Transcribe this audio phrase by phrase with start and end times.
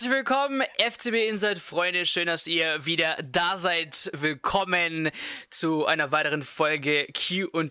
[0.00, 2.06] Herzlich willkommen, FCB Inside Freunde.
[2.06, 4.10] Schön, dass ihr wieder da seid.
[4.14, 5.10] Willkommen
[5.50, 7.68] zu einer weiteren Folge QA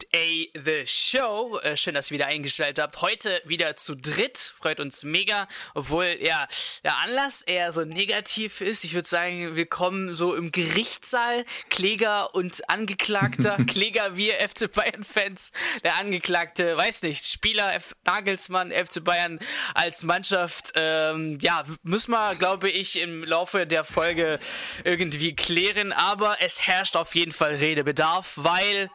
[0.53, 1.57] The Show.
[1.63, 3.01] Äh, schön, dass ihr wieder eingestellt habt.
[3.01, 4.37] Heute wieder zu dritt.
[4.37, 5.47] Freut uns mega.
[5.73, 6.47] Obwohl, ja,
[6.83, 8.83] der Anlass eher so negativ ist.
[8.83, 11.45] Ich würde sagen, wir kommen so im Gerichtssaal.
[11.71, 13.57] Kläger und Angeklagter.
[13.65, 15.51] Kläger, wir FC Bayern-Fans.
[15.83, 19.39] Der Angeklagte, weiß nicht, Spieler F Nagelsmann, FC Bayern
[19.73, 20.73] als Mannschaft.
[20.75, 24.39] Ähm, ja, müssen wir, glaube ich, im Laufe der Folge
[24.83, 25.91] irgendwie klären.
[25.91, 28.89] Aber es herrscht auf jeden Fall Redebedarf, weil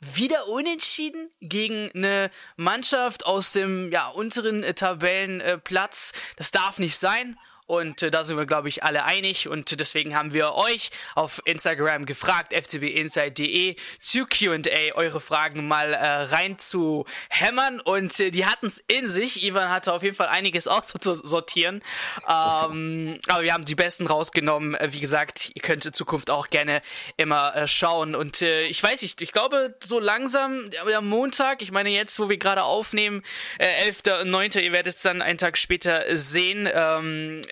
[0.00, 6.12] wieder unentschieden gegen eine Mannschaft aus dem ja, unteren äh, Tabellenplatz.
[6.36, 7.36] Das darf nicht sein.
[7.70, 9.46] Und äh, da sind wir, glaube ich, alle einig.
[9.46, 16.04] Und deswegen haben wir euch auf Instagram gefragt, fcbinside.de, zu QA eure Fragen mal äh,
[16.04, 17.78] rein zu hämmern.
[17.78, 19.44] Und äh, die hatten es in sich.
[19.44, 21.84] Ivan hatte auf jeden Fall einiges auszusortieren.
[22.28, 24.74] Ähm, aber wir haben die besten rausgenommen.
[24.74, 26.82] Äh, wie gesagt, ihr könnt in Zukunft auch gerne
[27.18, 28.16] immer äh, schauen.
[28.16, 30.58] Und äh, ich weiß nicht, ich glaube, so langsam
[30.96, 33.22] am Montag, ich meine jetzt, wo wir gerade aufnehmen,
[33.58, 37.42] äh, 11.9., ihr werdet es dann einen Tag später sehen, ähm,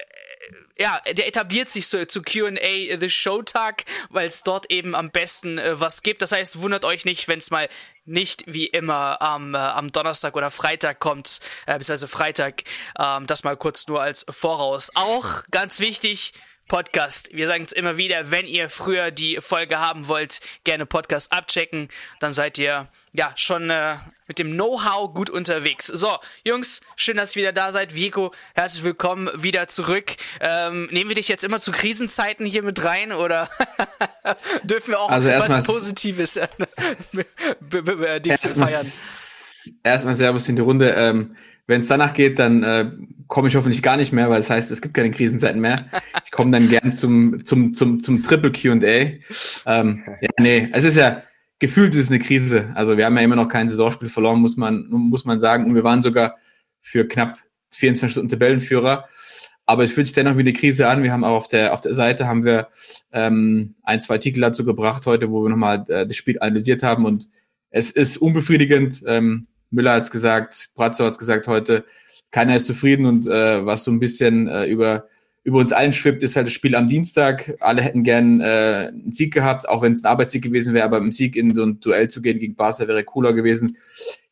[0.81, 2.57] ja, der etabliert sich so zu QA
[2.99, 6.23] The Showtag, weil es dort eben am besten äh, was gibt.
[6.23, 7.69] Das heißt, wundert euch nicht, wenn es mal
[8.05, 12.63] nicht wie immer am, äh, am Donnerstag oder Freitag kommt, äh, beziehungsweise Freitag,
[12.99, 14.91] ähm, das mal kurz nur als Voraus.
[14.95, 16.33] Auch ganz wichtig,
[16.69, 17.31] Podcast.
[17.33, 21.89] Wir sagen es immer wieder, wenn ihr früher die Folge haben wollt, gerne Podcast abchecken.
[22.21, 23.95] Dann seid ihr ja schon äh,
[24.27, 25.87] mit dem Know-how gut unterwegs.
[25.87, 27.95] So, Jungs, schön, dass ihr wieder da seid.
[27.95, 30.15] Vico, herzlich willkommen wieder zurück.
[30.41, 33.49] Ähm, nehmen wir dich jetzt immer zu Krisenzeiten hier mit rein oder
[34.63, 36.49] dürfen wir auch also was Positives äh,
[38.55, 38.87] feiern?
[39.83, 40.91] Erstmal Servus in die Runde.
[40.91, 41.37] Ähm,
[41.69, 42.91] wenn es danach geht, dann äh,
[43.29, 45.85] komme ich hoffentlich gar nicht mehr, weil das heißt, es gibt keine Krisenzeiten mehr.
[46.25, 48.73] Ich komme dann gern zum, zum, zum, zum Triple QA.
[49.67, 51.23] Ähm, ja, nee, es ist ja,
[51.59, 52.71] gefühlt ist es eine Krise.
[52.75, 55.67] Also wir haben ja immer noch kein Saisonspiel verloren, muss man, muss man sagen.
[55.67, 56.37] Und wir waren sogar
[56.81, 57.39] für knapp
[57.75, 59.07] 24 Stunden Tabellenführer.
[59.67, 61.03] Aber es fühlt sich dennoch wie eine Krise an.
[61.03, 62.69] Wir haben auch auf der, auf der Seite haben wir
[63.13, 67.05] ähm, ein, zwei Artikel dazu gebracht heute, wo wir nochmal äh, das Spiel analysiert haben.
[67.05, 67.29] Und
[67.69, 69.03] es ist unbefriedigend.
[69.07, 71.85] Ähm, Müller hat es gesagt, Brazzo hat es gesagt heute,
[72.31, 75.09] keiner ist zufrieden und äh, was so ein bisschen äh, über,
[75.45, 77.57] über uns allen schwippt, ist halt das Spiel am Dienstag.
[77.61, 80.99] Alle hätten gern äh, einen Sieg gehabt, auch wenn es ein Arbeitssieg gewesen wäre, aber
[80.99, 83.79] im Sieg in so ein Duell zu gehen gegen Barca wäre cooler gewesen.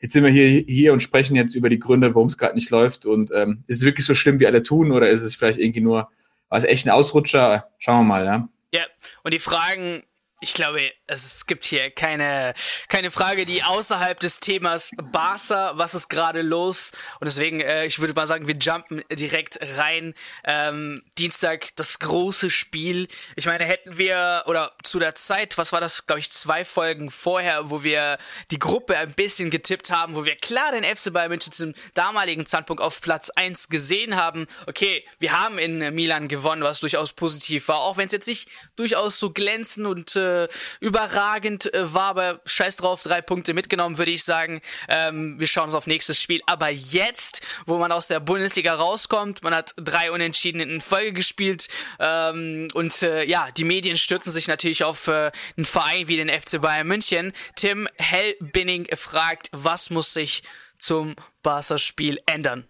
[0.00, 2.70] Jetzt sind wir hier, hier und sprechen jetzt über die Gründe, warum es gerade nicht
[2.70, 3.06] läuft.
[3.06, 5.80] Und ähm, ist es wirklich so schlimm, wie alle tun, oder ist es vielleicht irgendwie
[5.80, 6.10] nur,
[6.48, 7.68] war es echt ein Ausrutscher?
[7.78, 8.48] Schauen wir mal, ja.
[8.72, 8.82] Ja,
[9.22, 10.02] und die Fragen
[10.40, 12.52] ich glaube, es gibt hier keine,
[12.88, 16.92] keine Frage, die außerhalb des Themas Barca, was ist gerade los?
[17.20, 20.14] Und deswegen, äh, ich würde mal sagen, wir jumpen direkt rein.
[20.44, 23.08] Ähm, Dienstag das große Spiel.
[23.34, 27.10] Ich meine, hätten wir, oder zu der Zeit, was war das, glaube ich, zwei Folgen
[27.10, 28.18] vorher, wo wir
[28.50, 32.44] die Gruppe ein bisschen getippt haben, wo wir klar den FC Bayern München zum damaligen
[32.44, 34.46] Zeitpunkt auf Platz 1 gesehen haben.
[34.66, 38.50] Okay, wir haben in Milan gewonnen, was durchaus positiv war, auch wenn es jetzt nicht
[38.76, 40.48] durchaus so glänzend und äh, äh,
[40.80, 44.60] überragend äh, war, aber scheiß drauf, drei Punkte mitgenommen, würde ich sagen.
[44.88, 46.40] Ähm, wir schauen uns auf nächstes Spiel.
[46.46, 51.68] Aber jetzt, wo man aus der Bundesliga rauskommt, man hat drei Unentschieden in Folge gespielt
[51.98, 56.28] ähm, und äh, ja, die Medien stürzen sich natürlich auf äh, einen Verein wie den
[56.28, 57.32] FC Bayern München.
[57.54, 60.42] Tim Hellbinning fragt, was muss sich
[60.78, 62.66] zum Barca-Spiel ändern?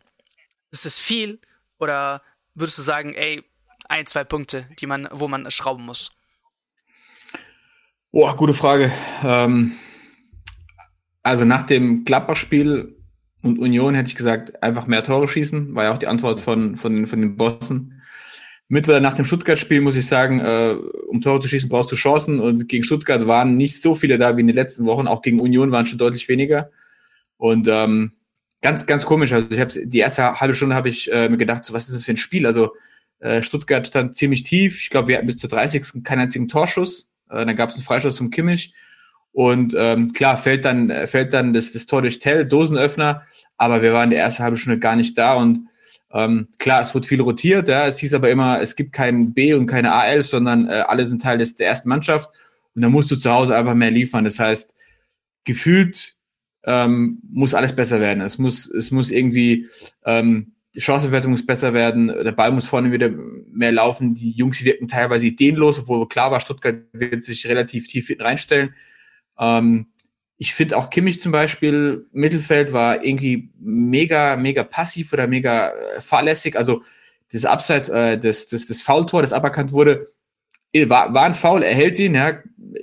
[0.71, 1.41] Ist es viel
[1.79, 2.23] oder
[2.55, 3.45] würdest du sagen, ey,
[3.89, 6.16] ein, zwei Punkte, die man, wo man schrauben muss?
[8.13, 8.93] Boah, gute Frage.
[9.25, 9.73] Ähm,
[11.23, 12.97] also nach dem Gladbach-Spiel
[13.43, 16.77] und Union hätte ich gesagt, einfach mehr Tore schießen, war ja auch die Antwort von,
[16.77, 18.03] von, den, von den Bossen.
[18.69, 20.77] Mittlerweile nach dem Stuttgart-Spiel muss ich sagen, äh,
[21.09, 22.41] um Tore zu schießen, brauchst du Chancen.
[22.41, 25.07] Und gegen Stuttgart waren nicht so viele da wie in den letzten Wochen.
[25.07, 26.71] Auch gegen Union waren schon deutlich weniger.
[27.37, 28.13] Und ähm,
[28.63, 29.33] ganz, ganz komisch.
[29.33, 31.95] Also ich habe die erste halbe Stunde habe ich äh, mir gedacht, so, was ist
[31.95, 32.47] das für ein Spiel?
[32.47, 32.75] Also
[33.21, 34.81] äh, Stuttgart stand ziemlich tief.
[34.81, 36.03] Ich glaube, wir hatten bis zur 30.
[36.03, 37.09] keinen einzigen Torschuss.
[37.31, 38.75] Äh, dann gab es einen Freistoß vom Kimmich.
[39.33, 43.23] Und ähm, klar, fällt dann, fällt dann das, das Tor durch Tell, Dosenöffner,
[43.59, 45.61] aber wir waren die erste halbe Stunde gar nicht da und
[46.11, 49.53] ähm, klar, es wird viel rotiert, ja, es hieß aber immer, es gibt kein B
[49.53, 52.31] und keine A11, sondern äh, alle sind Teil des, der ersten Mannschaft
[52.75, 54.25] und da musst du zu Hause einfach mehr liefern.
[54.25, 54.75] Das heißt,
[55.45, 56.17] gefühlt
[56.65, 58.23] ähm, muss alles besser werden.
[58.23, 59.69] Es muss, es muss irgendwie
[60.05, 63.11] ähm, die Chancenwertung muss besser werden, der Ball muss vorne wieder
[63.51, 68.15] mehr laufen, die Jungs wirken teilweise ideenlos, obwohl klar war, Stuttgart wird sich relativ tief
[68.21, 68.75] reinstellen.
[69.39, 69.87] Ähm,
[70.37, 76.01] ich finde auch Kimmich zum Beispiel, Mittelfeld war irgendwie mega, mega passiv oder mega äh,
[76.03, 76.57] fahrlässig.
[76.57, 76.83] Also
[77.33, 80.13] das Upside, äh, das, das, das Foul-Tor, das aberkannt wurde,
[80.75, 82.39] war, war ein Foul, er hält ihn, ja,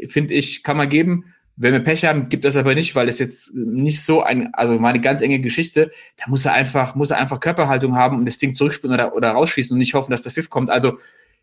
[0.08, 1.33] finde ich, kann man geben.
[1.56, 4.82] Wenn wir Pech haben, gibt das aber nicht, weil es jetzt nicht so ein, also
[4.82, 5.92] war eine ganz enge Geschichte.
[6.18, 9.32] Da muss er einfach, muss er einfach Körperhaltung haben und das Ding zurückspielen oder, oder
[9.32, 10.72] rausschießen und nicht hoffen, dass der Pfiff kommt.
[10.72, 10.98] Also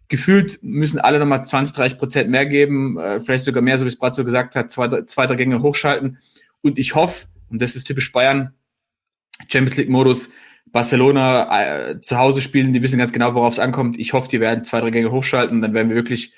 [0.09, 3.89] gefühlt müssen alle nochmal 20, 30 Prozent mehr geben, äh, vielleicht sogar mehr, so wie
[3.89, 6.19] es Bratzo gesagt hat, zwei, zwei, drei Gänge hochschalten.
[6.61, 8.53] Und ich hoffe, und das ist typisch Bayern,
[9.49, 10.29] Champions League-Modus,
[10.73, 13.99] Barcelona äh, zu Hause spielen, die wissen ganz genau, worauf es ankommt.
[13.99, 16.35] Ich hoffe, die werden zwei, drei Gänge hochschalten und dann werden wir wirklich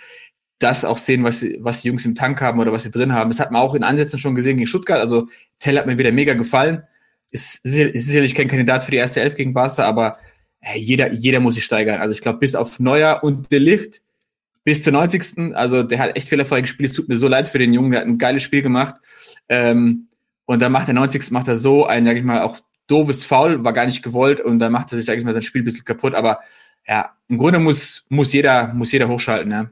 [0.58, 3.30] das auch sehen, was, was die Jungs im Tank haben oder was sie drin haben.
[3.30, 5.00] Das hat man auch in Ansätzen schon gesehen gegen Stuttgart.
[5.00, 5.28] Also
[5.58, 6.84] Tell hat mir wieder mega gefallen.
[7.30, 10.12] Ist, ist sicherlich kein Kandidat für die erste Elf gegen Barca, aber
[10.60, 12.00] hey, jeder, jeder muss sich steigern.
[12.00, 14.02] Also ich glaube, bis auf Neuer und Delicht
[14.64, 15.54] bis zur 90.
[15.54, 16.90] Also der hat echt fehlerfrei gespielt.
[16.90, 18.94] Es tut mir so leid für den Jungen, der hat ein geiles Spiel gemacht.
[19.48, 20.08] Ähm,
[20.44, 21.30] und dann macht der 90.
[21.30, 24.58] macht er so ein, sag ich mal, auch doofes Foul, war gar nicht gewollt und
[24.58, 26.14] dann macht er sich, sag ich mal, sein Spiel ein bisschen kaputt.
[26.14, 26.40] Aber
[26.86, 29.70] ja, im Grunde muss, muss jeder, muss jeder hochschalten, ja.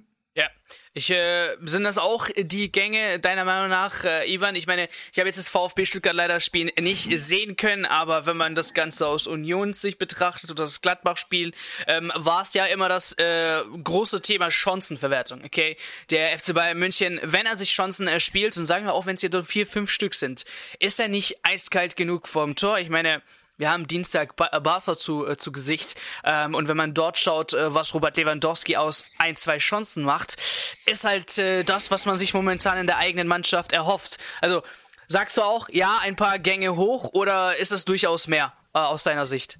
[0.93, 4.57] Ich, äh, sind das auch die Gänge deiner Meinung nach, äh, Ivan?
[4.57, 8.37] Ich meine, ich habe jetzt das VfB Stuttgart leider Spiel nicht sehen können, aber wenn
[8.37, 11.53] man das Ganze aus Unionssicht betrachtet oder das Gladbach-Spiel,
[11.87, 15.45] ähm, war es ja immer das äh, große Thema Chancenverwertung.
[15.45, 15.77] Okay,
[16.11, 19.21] der FC Bayern München, wenn er sich Chancen erspielt und sagen wir auch, wenn es
[19.21, 20.45] hier nur vier, fünf Stück sind,
[20.81, 22.81] ist er nicht eiskalt genug vorm Tor?
[22.81, 23.23] Ich meine,
[23.61, 26.01] wir haben Dienstag ba äh, Barca zu, äh, zu Gesicht.
[26.25, 30.37] Ähm, und wenn man dort schaut, äh, was Robert Lewandowski aus ein, zwei Chancen macht,
[30.87, 34.17] ist halt äh, das, was man sich momentan in der eigenen Mannschaft erhofft.
[34.41, 34.62] Also
[35.09, 39.05] sagst du auch, ja, ein paar Gänge hoch oder ist es durchaus mehr äh, aus
[39.05, 39.59] deiner Sicht?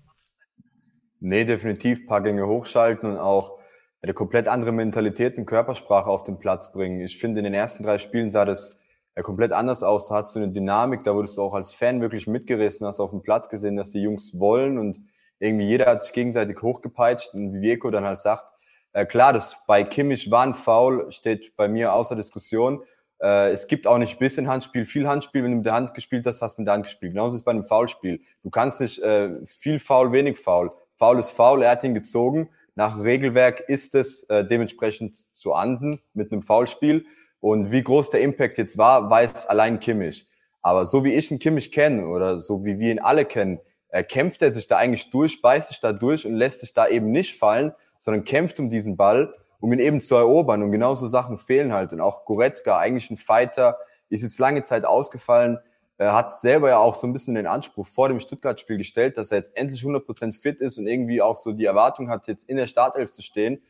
[1.20, 3.58] Nee, definitiv ein paar Gänge hochschalten und auch
[4.00, 7.02] eine komplett andere Mentalität und Körpersprache auf den Platz bringen.
[7.02, 8.80] Ich finde, in den ersten drei Spielen sah das
[9.17, 10.09] ja, komplett anders aus.
[10.09, 13.11] Da hast du eine Dynamik, da wurdest du auch als Fan wirklich mitgerissen, hast auf
[13.11, 15.01] dem Platz gesehen, dass die Jungs wollen und
[15.39, 18.45] irgendwie jeder hat sich gegenseitig hochgepeitscht und wie Vieko dann halt sagt,
[18.93, 22.83] äh, klar, das bei Kimmich war ein Foul, steht bei mir außer Diskussion.
[23.21, 25.45] Äh, es gibt auch nicht bisschen Handspiel, viel Handspiel.
[25.45, 27.12] Wenn du mit der Hand gespielt hast, hast du mit der Hand gespielt.
[27.12, 28.21] Genauso ist es bei einem Foulspiel.
[28.43, 30.73] Du kannst nicht äh, viel Foul, wenig Foul.
[30.99, 32.51] Foul ist Foul, er hat ihn gezogen.
[32.75, 37.07] Nach Regelwerk ist es äh, dementsprechend zu anden mit einem Foulspiel.
[37.40, 40.28] Und wie groß der Impact jetzt war, weiß allein Kimmich.
[40.62, 44.04] Aber so wie ich ihn Kimmich kenne oder so wie wir ihn alle kennen, äh,
[44.04, 47.10] kämpft er sich da eigentlich durch, beißt sich da durch und lässt sich da eben
[47.10, 50.62] nicht fallen, sondern kämpft um diesen Ball, um ihn eben zu erobern.
[50.62, 51.92] Und genauso Sachen fehlen halt.
[51.92, 53.78] Und auch Goretzka, eigentlich ein Fighter,
[54.10, 55.58] ist jetzt lange Zeit ausgefallen,
[56.00, 59.31] er hat selber ja auch so ein bisschen den Anspruch vor dem Stuttgart-Spiel gestellt, dass
[59.31, 62.56] er jetzt endlich 100% fit ist und irgendwie auch so die Erwartung hat, jetzt in
[62.56, 63.60] der Startelf zu stehen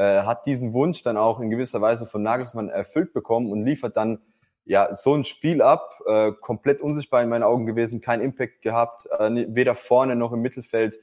[0.00, 3.98] äh, hat diesen Wunsch dann auch in gewisser Weise von Nagelsmann erfüllt bekommen und liefert
[3.98, 4.20] dann
[4.64, 9.06] ja so ein Spiel ab, äh, komplett unsichtbar in meinen Augen gewesen, kein Impact gehabt,
[9.18, 10.98] äh, weder vorne noch im Mittelfeld.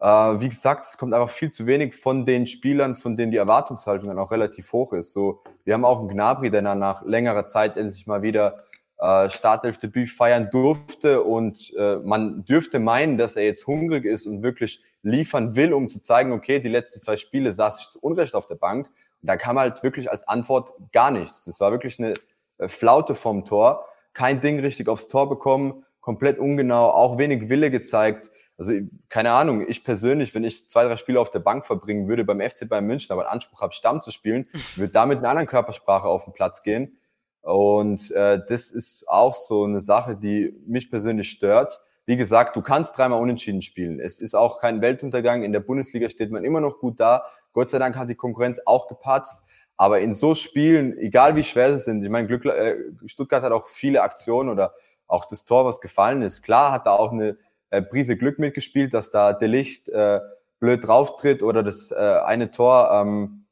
[0.00, 3.36] Äh, wie gesagt, es kommt einfach viel zu wenig von den Spielern, von denen die
[3.36, 5.12] Erwartungshaltung dann auch relativ hoch ist.
[5.12, 8.56] So, wir haben auch einen Gnabry, der nach längerer Zeit endlich mal wieder
[9.04, 14.42] äh, Startelf-Debüt feiern durfte und äh, man dürfte meinen, dass er jetzt hungrig ist und
[14.42, 18.34] wirklich liefern will, um zu zeigen, okay, die letzten zwei Spiele saß ich zu Unrecht
[18.34, 18.86] auf der Bank.
[18.86, 21.44] Und da kam halt wirklich als Antwort gar nichts.
[21.44, 22.14] Das war wirklich eine
[22.56, 23.84] äh, Flaute vom Tor.
[24.14, 28.30] Kein Ding richtig aufs Tor bekommen, komplett ungenau, auch wenig Wille gezeigt.
[28.56, 28.72] Also
[29.10, 32.40] keine Ahnung, ich persönlich, wenn ich zwei, drei Spiele auf der Bank verbringen würde beim
[32.40, 35.48] FC Bayern München, aber einen Anspruch habe, Stamm zu spielen, würde damit mit einer anderen
[35.48, 36.96] Körpersprache auf den Platz gehen.
[37.44, 41.78] Und äh, das ist auch so eine Sache, die mich persönlich stört.
[42.06, 44.00] Wie gesagt, du kannst dreimal unentschieden spielen.
[44.00, 45.42] Es ist auch kein Weltuntergang.
[45.42, 47.24] In der Bundesliga steht man immer noch gut da.
[47.52, 49.42] Gott sei Dank hat die Konkurrenz auch gepatzt.
[49.76, 53.52] Aber in so Spielen, egal wie schwer sie sind, ich meine, Glück, äh, Stuttgart hat
[53.52, 54.72] auch viele Aktionen oder
[55.06, 56.42] auch das Tor, was gefallen ist.
[56.42, 57.36] Klar hat da auch eine
[57.68, 60.20] äh, Prise Glück mitgespielt, dass da der Licht äh,
[60.60, 63.44] blöd drauftritt oder das äh, eine Tor ähm,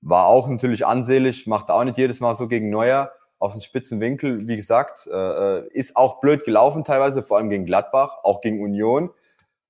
[0.00, 4.00] war auch natürlich ansehlich, macht auch nicht jedes Mal so gegen Neuer aus dem spitzen
[4.00, 8.40] Winkel, wie gesagt, äh, äh, ist auch blöd gelaufen teilweise, vor allem gegen Gladbach, auch
[8.40, 9.10] gegen Union.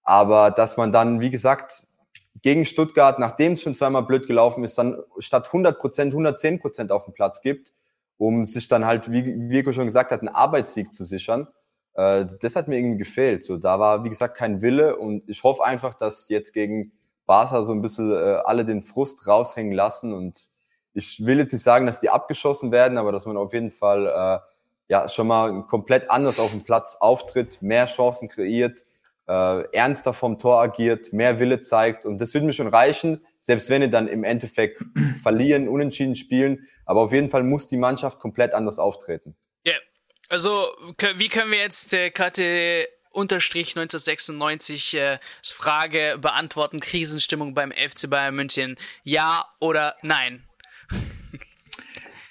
[0.03, 1.87] Aber dass man dann, wie gesagt,
[2.43, 6.93] gegen Stuttgart, nachdem es schon zweimal blöd gelaufen ist, dann statt 100 Prozent 110 Prozent
[6.93, 7.75] auf den Platz gibt,
[8.17, 11.49] um sich dann halt, wie Virko schon gesagt hat, einen Arbeitssieg zu sichern.
[11.95, 13.45] Äh, das hat mir irgendwie gefehlt.
[13.45, 16.93] So, da war, wie gesagt, kein Wille und ich hoffe einfach, dass jetzt gegen
[17.27, 20.51] Barca so ein bisschen äh, alle den Frust raushängen lassen und
[20.95, 24.07] ich will jetzt nicht sagen, dass die abgeschossen werden, aber dass man auf jeden Fall
[24.07, 24.39] äh,
[24.89, 28.85] ja schon mal komplett anders auf dem Platz auftritt, mehr Chancen kreiert,
[29.29, 33.71] äh, ernster vom Tor agiert, mehr Wille zeigt und das würde mir schon reichen, selbst
[33.71, 34.83] wenn ihr dann im Endeffekt
[35.23, 39.37] verlieren, unentschieden spielen, aber auf jeden Fall muss die Mannschaft komplett anders auftreten.
[39.65, 39.83] Ja, yeah.
[40.31, 40.69] also
[41.17, 48.79] wie können wir jetzt äh, gerade 1996 äh, Frage beantworten, Krisenstimmung beim FC Bayern München.
[49.03, 50.48] Ja oder nein?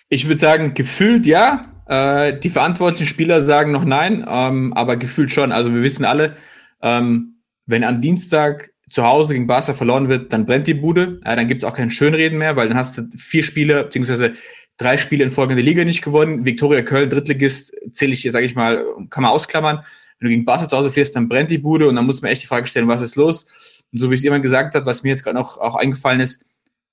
[0.10, 1.62] Ich würde sagen, gefühlt ja.
[1.88, 5.52] Äh, die verantwortlichen Spieler sagen noch nein, ähm, aber gefühlt schon.
[5.52, 6.36] Also wir wissen alle,
[6.82, 11.20] ähm, wenn am Dienstag zu Hause gegen Barca verloren wird, dann brennt die Bude.
[11.26, 14.34] Ja, dann gibt's auch kein Schönreden mehr, weil dann hast du vier Spiele, beziehungsweise
[14.78, 16.46] drei Spiele in folgende Liga nicht gewonnen.
[16.46, 19.84] Viktoria Köln, Drittligist, zähle ich hier, sage ich mal, kann man ausklammern.
[20.20, 22.32] Wenn du gegen Barca zu Hause fährst, dann brennt die Bude und dann muss man
[22.32, 23.46] echt die Frage stellen, was ist los?
[23.92, 26.44] Und so wie es jemand gesagt hat, was mir jetzt gerade noch auch eingefallen ist,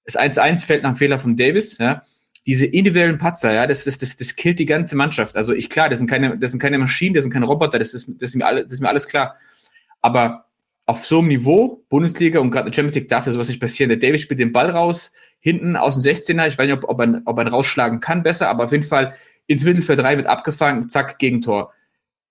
[0.05, 2.03] das 1-1 fällt nach dem Fehler von Davis, ja.
[2.47, 5.35] Diese individuellen Patzer, ja, das, das, das, das killt die ganze Mannschaft.
[5.35, 7.95] Also ich klar, das sind keine, das sind keine Maschinen, das sind keine Roboter, das
[7.95, 9.37] ist, das ist mir alles, das ist mir alles klar.
[10.03, 10.45] Aber
[10.87, 13.89] auf so einem Niveau, Bundesliga und gerade Champions League darf ja sowas nicht passieren.
[13.89, 16.47] Der Davis spielt den Ball raus, hinten aus dem 16er.
[16.47, 19.15] Ich weiß nicht, ob, ob, er, ob ihn rausschlagen kann besser, aber auf jeden Fall
[19.47, 21.73] ins Mittelfeld rein, wird abgefangen, zack, Gegentor.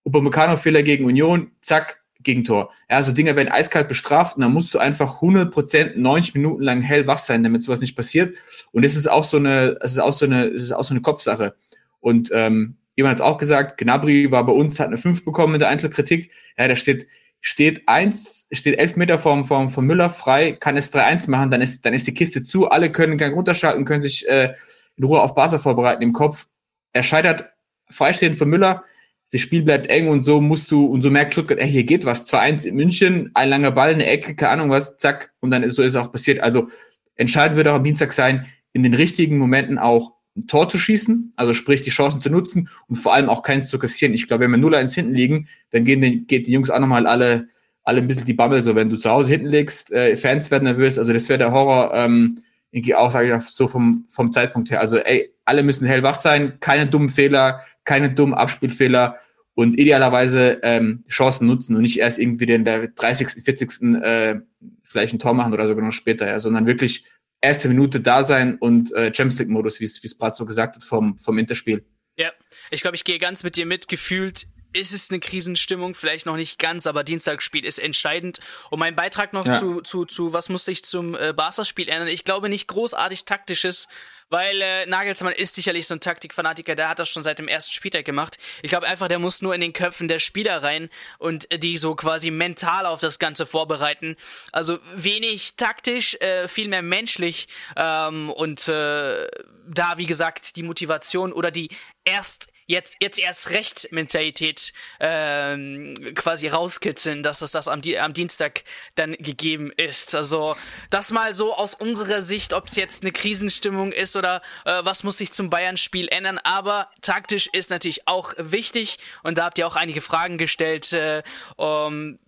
[0.04, 2.72] Upamecano-Fehler gegen Union, zack, Gegentor.
[2.90, 6.64] Ja, so Dinge werden eiskalt bestraft und dann musst du einfach 100 Prozent 90 Minuten
[6.64, 8.36] lang hellwach sein, damit sowas nicht passiert.
[8.72, 10.94] Und es ist auch so eine, es ist auch so eine, es ist auch so
[10.94, 11.56] eine Kopfsache.
[12.00, 15.60] Und ähm, jemand hat auch gesagt, Gnabry war bei uns, hat eine 5 bekommen in
[15.60, 16.32] der Einzelkritik.
[16.58, 17.08] Ja, da steht,
[17.40, 21.62] steht eins, steht elf Meter vom, vom, vom Müller frei, kann es 3-1 machen, dann
[21.62, 24.54] ist, dann ist die Kiste zu, alle können Gang runterschalten, können sich äh,
[24.96, 26.48] in Ruhe auf Barca vorbereiten im Kopf.
[26.94, 27.46] Er scheitert
[27.90, 28.84] freistehend von Müller,
[29.32, 32.06] das Spiel bleibt eng und so musst du, und so merkt Stuttgart, ey, hier geht
[32.06, 32.26] was.
[32.28, 35.76] 2-1 in München, ein langer Ball, eine Ecke, keine Ahnung was, zack, und dann ist,
[35.76, 36.40] so ist es auch passiert.
[36.40, 36.68] Also
[37.16, 41.34] entscheidend wird auch am Dienstag sein, in den richtigen Momenten auch ein Tor zu schießen,
[41.36, 44.14] also sprich die Chancen zu nutzen und vor allem auch keins zu kassieren.
[44.14, 47.06] Ich glaube, wenn wir 0-1 hinten liegen, dann gehen die, geht die Jungs auch nochmal
[47.06, 47.48] alle,
[47.84, 50.64] alle ein bisschen die Bammel, so wenn du zu Hause hinten legst, äh, Fans werden
[50.64, 52.40] nervös, also das wäre der Horror, ähm,
[52.72, 54.82] irgendwie auch, sage ich so vom, vom Zeitpunkt her.
[54.82, 59.18] Also ey, alle müssen hellwach sein, keine dummen Fehler, keine dummen Abspielfehler
[59.56, 63.82] und idealerweise ähm, Chancen nutzen und nicht erst irgendwie in der 30., 40.
[64.02, 64.42] Äh,
[64.84, 67.06] vielleicht ein Tor machen oder sogar noch später, ja, sondern wirklich
[67.42, 71.18] erste Minute da sein und äh, Champions League-Modus, wie es Brat so gesagt hat, vom,
[71.18, 71.86] vom Interspiel.
[72.16, 72.32] Ja,
[72.72, 73.88] ich glaube, ich gehe ganz mit dir mit.
[73.88, 78.40] Gefühlt ist es eine Krisenstimmung, vielleicht noch nicht ganz, aber Dienstagsspiel ist entscheidend.
[78.70, 79.60] Und mein Beitrag noch ja.
[79.60, 82.08] zu, zu, zu, was musste ich zum äh, Barca-Spiel ändern?
[82.08, 83.88] Ich glaube nicht großartig taktisches,
[84.30, 87.74] weil äh, Nagelsmann ist sicherlich so ein Taktikfanatiker, der hat das schon seit dem ersten
[87.74, 88.38] Spieltag gemacht.
[88.62, 91.96] Ich glaube einfach, der muss nur in den Köpfen der Spieler rein und die so
[91.96, 94.16] quasi mental auf das Ganze vorbereiten.
[94.52, 99.28] Also wenig taktisch, äh, viel mehr menschlich ähm, und äh,
[99.66, 101.70] da, wie gesagt, die Motivation oder die
[102.06, 108.64] erst jetzt jetzt erst recht Mentalität ähm, quasi rauskitzeln, dass es das am, am Dienstag
[108.96, 110.16] dann gegeben ist.
[110.16, 110.56] Also
[110.90, 115.04] das mal so aus unserer Sicht, ob es jetzt eine Krisenstimmung ist oder äh, was
[115.04, 116.40] muss sich zum Bayern-Spiel ändern.
[116.40, 120.94] Aber taktisch ist natürlich auch wichtig und da habt ihr auch einige Fragen gestellt.
[120.94, 121.24] Äh,
[121.58, 122.20] um,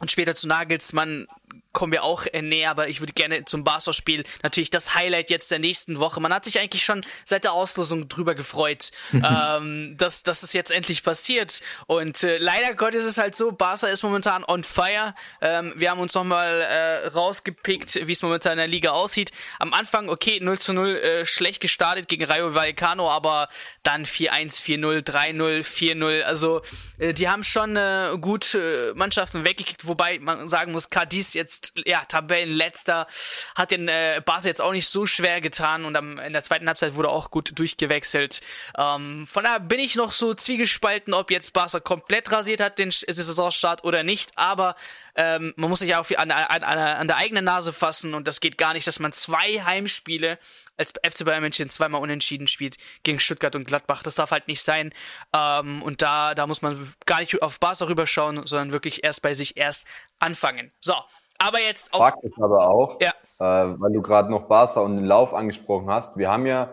[0.00, 1.28] und später zu Nagelsmann
[1.72, 5.50] kommen wir auch äh, näher, aber ich würde gerne zum Barca-Spiel natürlich das Highlight jetzt
[5.50, 6.20] der nächsten Woche.
[6.20, 10.70] Man hat sich eigentlich schon seit der Auslosung drüber gefreut, ähm, dass, dass es jetzt
[10.70, 11.60] endlich passiert.
[11.86, 15.14] Und äh, leider Gott ist es halt so, Barca ist momentan on fire.
[15.40, 19.30] Ähm, wir haben uns nochmal äh, rausgepickt, wie es momentan in der Liga aussieht.
[19.58, 23.48] Am Anfang, okay, 0 zu 0 äh, schlecht gestartet gegen Rayo Vallecano, aber
[23.82, 26.22] dann 4-1, 4-0, 3-0, 4-0.
[26.22, 26.62] Also
[26.98, 31.61] äh, die haben schon äh, gut äh, Mannschaften weggekickt, wobei man sagen muss, Cadiz jetzt
[31.62, 33.06] jetzt ja Tabellenletzter,
[33.54, 36.66] hat den äh, Barca jetzt auch nicht so schwer getan und am, in der zweiten
[36.66, 38.40] Halbzeit wurde auch gut durchgewechselt.
[38.76, 42.90] Ähm, von daher bin ich noch so zwiegespalten, ob jetzt Barca komplett rasiert hat den
[42.90, 44.74] Saisonstart oder nicht, aber
[45.14, 48.40] ähm, man muss sich ja auch an, an, an, der eigenen Nase fassen und das
[48.40, 50.38] geht gar nicht, dass man zwei Heimspiele
[50.78, 54.02] als FC Bayern München zweimal unentschieden spielt gegen Stuttgart und Gladbach.
[54.02, 54.92] Das darf halt nicht sein.
[55.34, 59.34] Ähm, und da, da muss man gar nicht auf Barca rüberschauen, sondern wirklich erst bei
[59.34, 59.86] sich erst
[60.18, 60.72] anfangen.
[60.80, 60.94] So,
[61.42, 62.00] aber jetzt auf.
[62.00, 63.10] Fakt ist aber auch, ja.
[63.38, 66.16] äh, weil du gerade noch Barca und den Lauf angesprochen hast.
[66.16, 66.72] Wir haben ja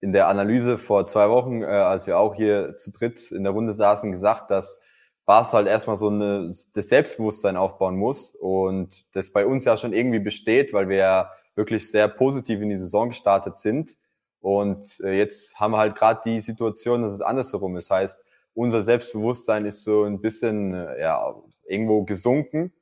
[0.00, 3.52] in der Analyse vor zwei Wochen, äh, als wir auch hier zu dritt in der
[3.52, 4.80] Runde saßen, gesagt, dass
[5.26, 9.92] Barca halt erstmal so eine, das Selbstbewusstsein aufbauen muss und das bei uns ja schon
[9.92, 13.98] irgendwie besteht, weil wir ja wirklich sehr positiv in die Saison gestartet sind.
[14.40, 17.90] Und äh, jetzt haben wir halt gerade die Situation, dass es andersherum ist.
[17.90, 21.34] Das heißt, unser Selbstbewusstsein ist so ein bisschen äh, ja,
[21.66, 22.72] irgendwo gesunken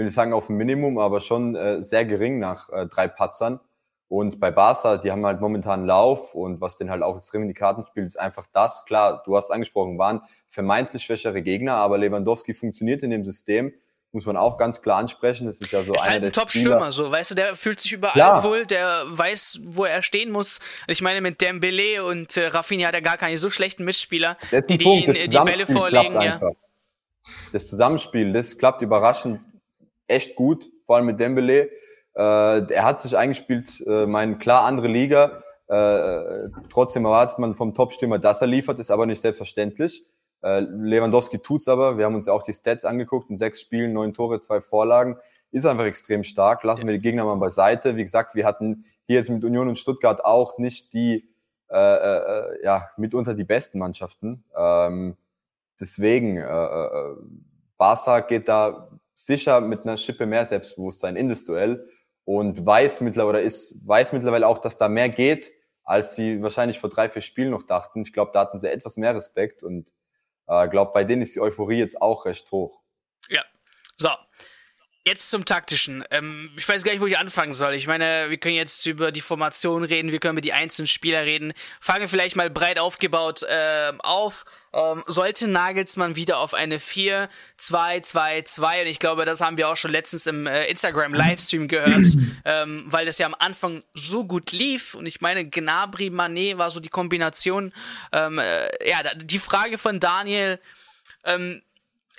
[0.00, 3.60] will nicht sagen auf ein Minimum, aber schon äh, sehr gering nach äh, drei Patzern.
[4.08, 7.48] Und bei Barca, die haben halt momentan Lauf und was den halt auch extrem in
[7.48, 8.84] die Karten spielt, ist einfach das.
[8.86, 13.72] Klar, du hast angesprochen, waren vermeintlich schwächere Gegner, aber Lewandowski funktioniert in dem System,
[14.10, 15.46] muss man auch ganz klar ansprechen.
[15.46, 17.92] Das ist ja so ist einer halt ein Top-Stürmer, so, weißt du, der fühlt sich
[17.92, 18.42] überall klar.
[18.42, 20.60] wohl, der weiß, wo er stehen muss.
[20.88, 24.78] Ich meine, mit Dembele und äh, Rafinha hat er gar keine so schlechten Mitspieler, die,
[24.78, 26.40] die, die Bälle vorlegen, ja.
[27.52, 29.40] das Zusammenspiel, das klappt überraschend
[30.10, 31.70] echt gut, vor allem mit Dembele.
[32.14, 35.42] Äh, er hat sich eingespielt, äh, meine klar andere Liga.
[35.68, 40.04] Äh, trotzdem erwartet man vom Topstürmer, dass er liefert, ist aber nicht selbstverständlich.
[40.42, 41.98] Äh, Lewandowski tut's aber.
[41.98, 43.30] Wir haben uns ja auch die Stats angeguckt.
[43.30, 45.16] In sechs Spielen, neun Tore, zwei Vorlagen.
[45.52, 46.64] Ist einfach extrem stark.
[46.64, 47.96] Lassen wir die Gegner mal beiseite.
[47.96, 51.28] Wie gesagt, wir hatten hier jetzt mit Union und Stuttgart auch nicht die,
[51.68, 54.44] äh, äh, ja, mitunter die besten Mannschaften.
[54.56, 55.16] Ähm,
[55.78, 56.88] deswegen, äh,
[57.76, 58.88] Barca geht da
[59.26, 61.88] sicher mit einer Schippe mehr Selbstbewusstsein in das Duell
[62.24, 65.52] und weiß mittlerweile, ist, weiß mittlerweile auch, dass da mehr geht,
[65.84, 68.02] als sie wahrscheinlich vor drei, vier Spielen noch dachten.
[68.02, 69.94] Ich glaube, da hatten sie etwas mehr Respekt und
[70.46, 72.80] äh, glaube, bei denen ist die Euphorie jetzt auch recht hoch.
[73.28, 73.42] Ja.
[73.96, 74.10] So,
[75.06, 76.04] Jetzt zum taktischen.
[76.10, 77.72] Ähm, ich weiß gar nicht, wo ich anfangen soll.
[77.72, 81.22] Ich meine, wir können jetzt über die Formation reden, wir können über die einzelnen Spieler
[81.22, 81.54] reden.
[81.80, 84.44] Fangen wir vielleicht mal breit aufgebaut äh, auf.
[84.74, 89.90] Ähm, sollte Nagelsmann wieder auf eine 4-2-2-2 und ich glaube, das haben wir auch schon
[89.90, 92.06] letztens im äh, Instagram Livestream gehört,
[92.44, 96.68] ähm, weil das ja am Anfang so gut lief und ich meine, Gnabry Manet war
[96.68, 97.72] so die Kombination.
[98.12, 100.60] Ähm, äh, ja, die Frage von Daniel.
[101.24, 101.62] Ähm,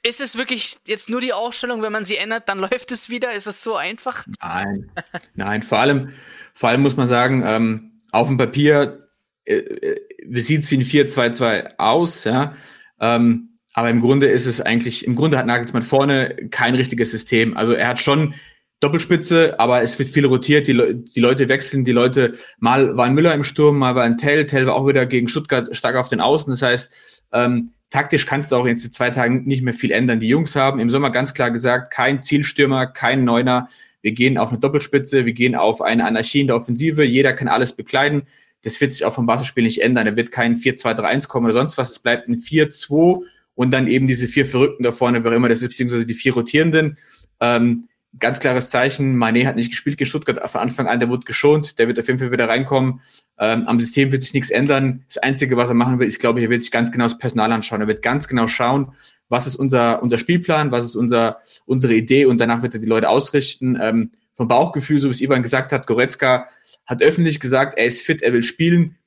[0.04, 3.34] ist es wirklich jetzt nur die Aufstellung, wenn man sie ändert, dann läuft es wieder?
[3.34, 4.26] Ist es so einfach?
[4.42, 4.92] Nein,
[5.36, 5.64] nein.
[5.64, 6.10] Vor allem,
[6.54, 9.08] vor allem muss man sagen, ähm, auf dem Papier
[9.46, 12.56] äh, äh, sieht es wie ein 4-2-2 aus, ja.
[13.00, 17.56] Ähm, aber im Grunde ist es eigentlich, im Grunde hat Nagelsmann vorne kein richtiges System.
[17.56, 18.36] Also er hat schon
[18.82, 23.06] Doppelspitze, aber es wird viel rotiert, die, Le die Leute wechseln, die Leute, mal war
[23.06, 25.96] ein Müller im Sturm, mal war ein Tell, Tell war auch wieder gegen Stuttgart stark
[25.96, 26.52] auf den Außen.
[26.52, 26.92] Das heißt,
[27.32, 30.20] ähm, taktisch kannst du auch jetzt in zwei Tagen nicht mehr viel ändern.
[30.20, 33.70] Die Jungs haben im Sommer ganz klar gesagt, kein Zielstürmer, kein Neuner.
[34.02, 37.04] Wir gehen auf eine Doppelspitze, wir gehen auf eine Anarchie in der Offensive.
[37.04, 38.24] Jeder kann alles bekleiden.
[38.64, 40.08] Das wird sich auch vom Basisspiel nicht ändern.
[40.08, 41.92] Da wird kein 4-2-3-1 kommen oder sonst was.
[41.92, 43.22] Es bleibt ein 4-2
[43.54, 46.34] und dann eben diese vier Verrückten da vorne, wer immer das ist, beziehungsweise die vier
[46.34, 46.98] Rotierenden.
[47.40, 47.88] Ähm,
[48.20, 49.18] ganz klares Zeichen.
[49.18, 52.08] Mané hat nicht gespielt gegen Stuttgart von Anfang an, der wurde geschont, der wird auf
[52.08, 53.02] jeden Fall wieder reinkommen.
[53.40, 55.04] Ähm, am System wird sich nichts ändern.
[55.08, 57.52] Das Einzige, was er machen will, ich glaube, er wird sich ganz genau das Personal
[57.52, 57.82] anschauen.
[57.82, 58.94] Er wird ganz genau schauen,
[59.30, 62.88] was ist unser, unser Spielplan, was ist unser, unsere Idee und danach wird er die
[62.88, 63.78] Leute ausrichten.
[63.82, 66.48] Ähm, vom Bauchgefühl, so wie es Ivan gesagt hat, Goretzka
[66.86, 68.98] hat öffentlich gesagt, er ist fit, er will spielen.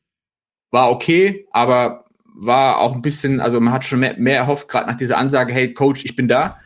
[0.70, 4.88] War okay, aber war auch ein bisschen, also man hat schon mehr, mehr erhofft, gerade
[4.88, 6.58] nach dieser Ansage, hey Coach, ich bin da.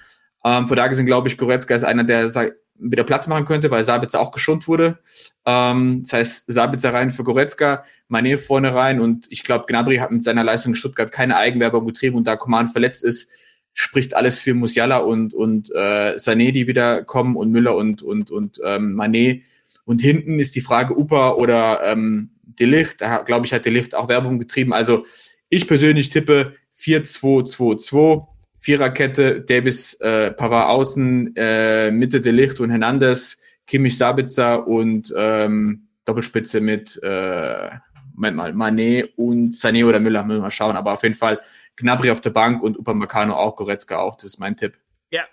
[0.48, 2.32] Ähm, von daher gesehen glaube ich, Goretzka ist einer, der
[2.78, 4.98] wieder Platz machen könnte, weil Sabitzer auch geschont wurde.
[5.44, 10.10] Ähm, das heißt, Sabitzer rein für Goretzka, Mané vorne rein und ich glaube, Gnabry hat
[10.10, 13.28] mit seiner Leistung in Stuttgart keine Eigenwerbung getrieben und da Command verletzt ist,
[13.74, 18.30] spricht alles für Musiala und, und äh, Sané, die wieder kommen und Müller und, und,
[18.30, 19.42] und ähm, Mané.
[19.84, 23.00] Und hinten ist die Frage Upa oder ähm, Delicht.
[23.00, 24.72] Da glaube ich, hat Delicht auch Werbung getrieben.
[24.72, 25.04] Also
[25.50, 33.38] ich persönlich tippe 4-2-2-2 Viererkette, Davis, äh, Pavard außen, äh, Mitte de Licht und Hernandez,
[33.66, 37.70] Kimmich, Sabitzer und ähm, Doppelspitze mit äh,
[38.18, 40.76] Moment mal, Manet und Sané oder Müller, müssen wir mal schauen.
[40.76, 41.38] Aber auf jeden Fall
[41.76, 44.76] Gnabry auf der Bank und Upamecano auch, Goretzka auch, das ist mein Tipp.
[45.10, 45.24] Ja,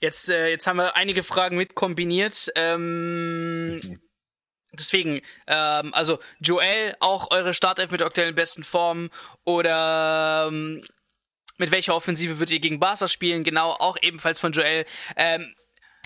[0.00, 2.52] jetzt, äh, jetzt haben wir einige Fragen mit kombiniert.
[2.54, 3.80] Ähm,
[4.76, 9.10] Deswegen, ähm, also Joel, auch eure Startelf mit aktuellen besten Form
[9.44, 10.82] oder ähm,
[11.58, 13.44] mit welcher Offensive würdet ihr gegen Barca spielen?
[13.44, 14.84] Genau, auch ebenfalls von Joel.
[15.16, 15.54] Ähm,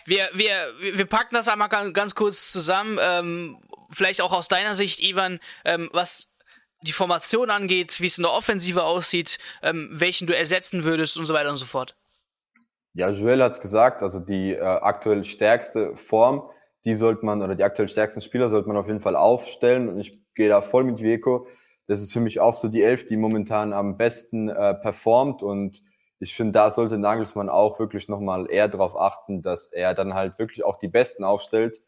[0.07, 2.99] wir, wir, wir packen das einmal ganz kurz zusammen.
[3.01, 3.59] Ähm,
[3.91, 6.33] vielleicht auch aus deiner Sicht, Ivan, ähm, was
[6.83, 11.27] die Formation angeht, wie es in der Offensive aussieht, ähm, welchen du ersetzen würdest und
[11.27, 11.97] so weiter und so fort.
[12.95, 16.49] Ja, Joel hat es gesagt, also die äh, aktuell stärkste Form,
[16.85, 19.89] die sollte man, oder die aktuell stärksten Spieler sollte man auf jeden Fall aufstellen.
[19.89, 21.47] Und ich gehe da voll mit Vieco
[21.89, 25.83] das ist für mich auch so die Elf, die momentan am besten äh, performt und
[26.21, 30.39] ich finde, da sollte Nagelsmann auch wirklich nochmal eher darauf achten, dass er dann halt
[30.39, 31.81] wirklich auch die Besten aufstellt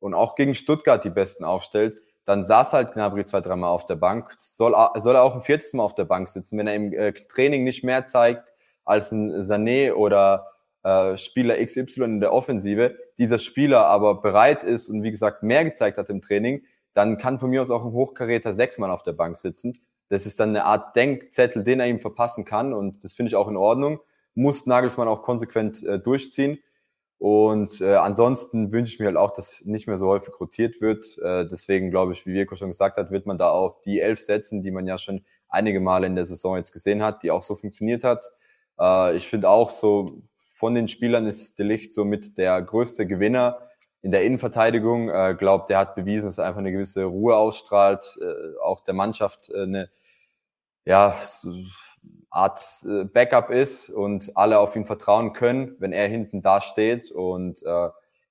[0.00, 2.00] und auch gegen Stuttgart die Besten aufstellt.
[2.24, 4.34] Dann saß halt Gnabry zwei, dreimal auf der Bank.
[4.38, 7.12] Soll, soll er auch ein viertes Mal auf der Bank sitzen, wenn er im äh,
[7.12, 8.48] Training nicht mehr zeigt
[8.84, 10.48] als ein Sané oder
[10.82, 15.64] äh, Spieler XY in der Offensive, dieser Spieler aber bereit ist und wie gesagt mehr
[15.64, 16.64] gezeigt hat im Training,
[16.96, 19.74] dann kann von mir aus auch ein Hochkaräter sechsmal auf der Bank sitzen.
[20.08, 23.36] Das ist dann eine Art Denkzettel, den er ihm verpassen kann und das finde ich
[23.36, 24.00] auch in Ordnung.
[24.34, 26.58] Muss Nagelsmann auch konsequent äh, durchziehen.
[27.18, 31.18] Und äh, ansonsten wünsche ich mir halt auch, dass nicht mehr so häufig rotiert wird.
[31.18, 34.20] Äh, deswegen glaube ich, wie Virko schon gesagt hat, wird man da auf die elf
[34.20, 37.42] setzen, die man ja schon einige Male in der Saison jetzt gesehen hat, die auch
[37.42, 38.30] so funktioniert hat.
[38.78, 40.22] Äh, ich finde auch so,
[40.54, 43.60] von den Spielern ist Delicht somit der größte Gewinner
[44.06, 45.08] in der Innenverteidigung.
[45.10, 48.94] Äh, glaubt, der hat bewiesen, dass er einfach eine gewisse Ruhe ausstrahlt, äh, auch der
[48.94, 49.90] Mannschaft äh, eine,
[50.84, 51.16] ja,
[52.30, 57.10] Art äh, Backup ist und alle auf ihn vertrauen können, wenn er hinten da steht.
[57.10, 57.88] Und äh,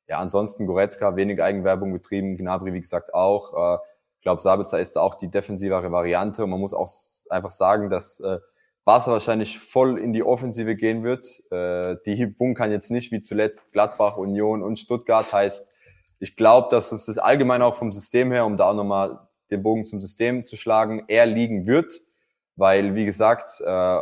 [0.07, 3.75] ja, ansonsten Goretzka wenig Eigenwerbung betrieben, Gnabry wie gesagt auch.
[3.75, 3.79] Äh,
[4.15, 6.45] ich glaube, Sabitzer ist auch die defensivere Variante.
[6.45, 6.89] Und man muss auch
[7.29, 8.39] einfach sagen, dass äh,
[8.85, 11.25] Barca wahrscheinlich voll in die Offensive gehen wird.
[11.51, 15.33] Äh, die bunkern jetzt nicht wie zuletzt Gladbach, Union und Stuttgart.
[15.33, 15.65] Heißt,
[16.19, 19.63] ich glaube, dass es das allgemein auch vom System her, um da auch nochmal den
[19.63, 21.99] Bogen zum System zu schlagen, eher liegen wird,
[22.55, 23.99] weil, wie gesagt, äh,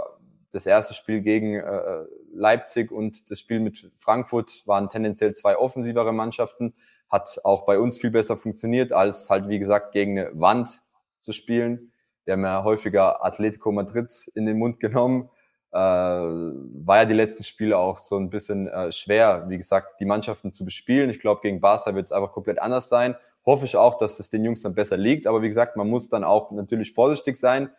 [0.52, 6.13] das erste Spiel gegen äh, Leipzig und das Spiel mit Frankfurt waren tendenziell zwei offensivere
[6.13, 6.74] Mannschaften,
[7.10, 10.82] hat auch bei uns viel besser funktioniert, als halt, wie gesagt, gegen eine Wand
[11.22, 11.92] zu spielen.
[12.25, 15.29] Wir haben ja häufiger Atletico Madrid in den Mund genommen.
[15.71, 20.05] Äh, war ja die letzten Spiele auch so ein bisschen äh, schwer, wie gesagt, die
[20.05, 21.09] Mannschaften zu bespielen.
[21.09, 23.15] Ich glaube, gegen Barca wird es einfach komplett anders sein.
[23.45, 25.25] Hoffe ich auch, dass es den Jungs dann besser liegt.
[25.25, 27.69] Aber wie gesagt, man muss dann auch natürlich vorsichtig sein,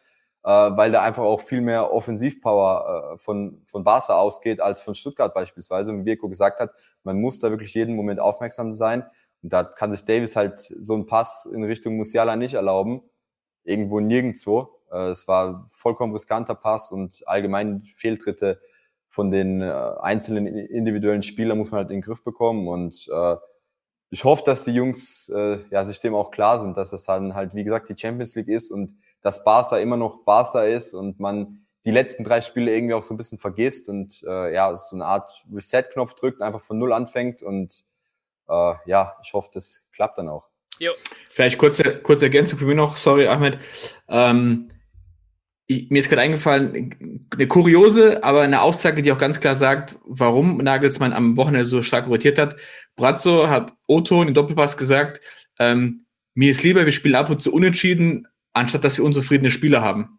[0.42, 4.94] äh, weil da einfach auch viel mehr Offensivpower äh, von, von Barca ausgeht als von
[4.96, 5.92] Stuttgart beispielsweise.
[5.92, 6.72] Und wie Virko gesagt hat,
[7.04, 9.04] man muss da wirklich jeden Moment aufmerksam sein.
[9.42, 13.02] Und da kann sich Davis halt so einen Pass in Richtung Musiala nicht erlauben
[13.64, 14.80] irgendwo nirgendwo.
[14.90, 18.60] Äh, es war vollkommen riskanter Pass und allgemein Fehltritte
[19.08, 23.36] von den äh, einzelnen individuellen Spielern muss man halt in den Griff bekommen und äh,
[24.10, 27.34] ich hoffe, dass die Jungs äh, ja, sich dem auch klar sind, dass es dann
[27.34, 31.18] halt, wie gesagt, die Champions League ist und dass Barca immer noch Barca ist und
[31.18, 34.94] man die letzten drei Spiele irgendwie auch so ein bisschen vergisst und äh, ja, so
[34.94, 37.84] eine Art Reset-Knopf drückt, einfach von Null anfängt und
[38.48, 40.48] äh, ja, ich hoffe, das klappt dann auch.
[40.78, 40.92] Jo.
[41.30, 43.58] Vielleicht kurze, kurze Ergänzung für mich noch, sorry Ahmed.
[44.08, 44.70] Ähm,
[45.66, 49.98] ich, mir ist gerade eingefallen, eine kuriose, aber eine Aussage, die auch ganz klar sagt,
[50.04, 52.56] warum Nagelsmann am Wochenende so stark rotiert hat.
[52.96, 55.20] Brazzo hat Otto in den Doppelpass gesagt,
[55.58, 59.82] ähm, mir ist lieber, wir spielen ab und zu unentschieden, anstatt dass wir unzufriedene Spieler
[59.82, 60.18] haben.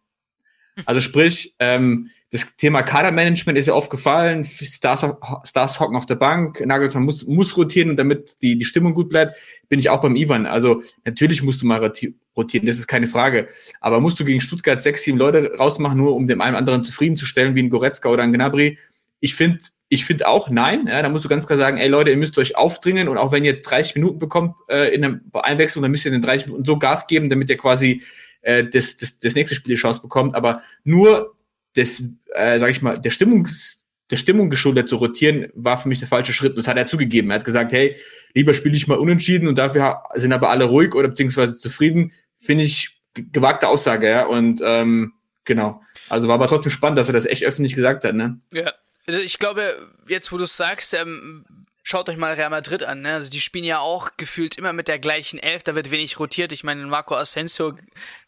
[0.86, 4.44] Also sprich, ähm, das Thema Kadermanagement ist ja oft gefallen.
[4.44, 5.06] Stars,
[5.46, 9.08] Stars hocken auf der Bank, Nagelsmann muss, muss rotieren und damit die, die Stimmung gut
[9.08, 9.36] bleibt,
[9.70, 10.46] bin ich auch beim Ivan.
[10.46, 13.48] Also natürlich musst du mal rotieren, das ist keine Frage.
[13.80, 17.56] Aber musst du gegen Stuttgart sechs, sieben Leute rausmachen, nur um dem einen anderen zufriedenzustellen,
[17.56, 18.80] wie ein Goretzka oder ein Gnabry?
[19.22, 20.88] Ich finde, ich finde auch nein.
[20.88, 23.32] Ja, da musst du ganz klar sagen, ey Leute, ihr müsst euch aufdringen und auch
[23.32, 26.66] wenn ihr 30 Minuten bekommt äh, in einer Einwechslung, dann müsst ihr den 30 Minuten
[26.66, 28.04] so Gas geben, damit ihr quasi
[28.42, 30.36] äh, das, das, das nächste Spiel die Chance bekommt.
[30.36, 31.35] Aber nur
[31.76, 36.00] des, äh, sag ich mal, der Stimmungs der Stimmung geschuldet zu rotieren, war für mich
[36.00, 36.52] der falsche Schritt.
[36.52, 37.32] Und das hat er zugegeben.
[37.32, 37.96] Er hat gesagt, hey,
[38.34, 42.12] lieber spiele ich mal unentschieden und dafür sind aber alle ruhig oder beziehungsweise zufrieden.
[42.38, 44.26] Finde ich gewagte Aussage, ja.
[44.26, 45.82] Und ähm, genau.
[46.10, 48.40] Also war aber trotzdem spannend, dass er das echt öffentlich gesagt hat, ne?
[48.52, 48.74] Ja.
[49.08, 49.76] Also ich glaube,
[50.08, 51.46] jetzt wo du es sagst, ähm,
[51.86, 53.14] schaut euch mal Real Madrid an, ne?
[53.14, 56.52] Also die spielen ja auch gefühlt immer mit der gleichen Elf, da wird wenig rotiert.
[56.52, 57.78] Ich meine, Marco Asensio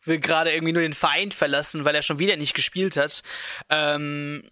[0.04, 3.24] will gerade irgendwie nur den Verein verlassen, weil er schon wieder nicht gespielt hat.
[3.70, 4.44] Ähm,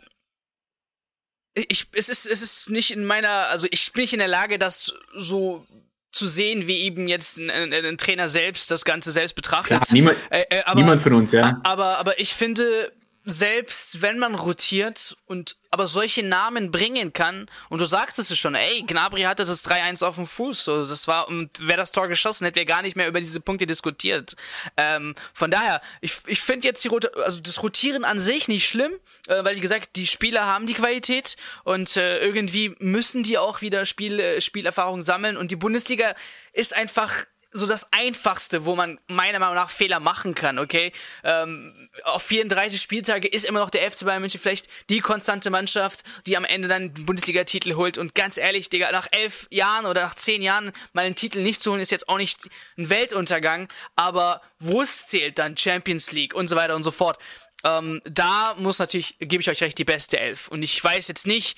[1.53, 4.57] ich, es ist, es ist nicht in meiner, also ich bin nicht in der Lage,
[4.57, 5.65] das so
[6.11, 9.81] zu sehen, wie eben jetzt ein, ein, ein Trainer selbst das Ganze selbst betrachtet.
[9.81, 11.61] Klar, niemand, äh, äh, aber, niemand von uns, ja.
[11.63, 12.91] Aber, aber ich finde,
[13.25, 18.55] selbst wenn man rotiert und aber solche Namen bringen kann, und du sagtest es schon,
[18.55, 22.07] ey, Gnabry hatte das 3-1 auf dem Fuß, so, das war, und wer das Tor
[22.07, 24.35] geschossen, hätte wir gar nicht mehr über diese Punkte diskutiert.
[24.77, 28.69] Ähm, von daher, ich, ich finde jetzt die Rot also das Rotieren an sich nicht
[28.69, 28.93] schlimm,
[29.27, 33.61] äh, weil wie gesagt, die Spieler haben die Qualität und äh, irgendwie müssen die auch
[33.61, 36.15] wieder Spiel, äh, Spielerfahrung sammeln und die Bundesliga
[36.53, 37.25] ist einfach
[37.55, 40.91] so das Einfachste, wo man meiner Meinung nach Fehler machen kann, okay?
[41.23, 46.03] Ähm, auf 34 Spieltage ist immer noch der FC Bayern München vielleicht die konstante Mannschaft,
[46.25, 47.97] die am Ende dann den Bundesliga-Titel holt.
[47.97, 51.61] Und ganz ehrlich, Digga, nach elf Jahren oder nach zehn Jahren mal einen Titel nicht
[51.61, 53.69] zu holen, ist jetzt auch nicht ein Weltuntergang.
[53.95, 57.17] Aber wo es zählt dann Champions League und so weiter und so fort.
[57.63, 60.49] Ähm, da muss natürlich, gebe ich euch recht, die beste Elf.
[60.49, 61.57] Und ich weiß jetzt nicht,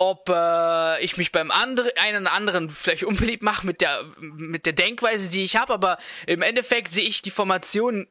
[0.00, 4.72] ob äh, ich mich beim anderen einen anderen vielleicht unbeliebt mache mit der mit der
[4.72, 8.06] Denkweise, die ich habe, aber im Endeffekt sehe ich die Formation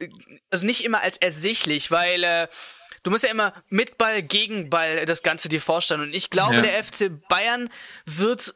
[0.51, 2.47] also nicht immer als ersichtlich, weil äh,
[3.01, 6.57] du musst ja immer mit Ball gegen Ball das Ganze dir vorstellen und ich glaube,
[6.57, 6.61] ja.
[6.61, 7.69] der FC Bayern
[8.05, 8.53] wird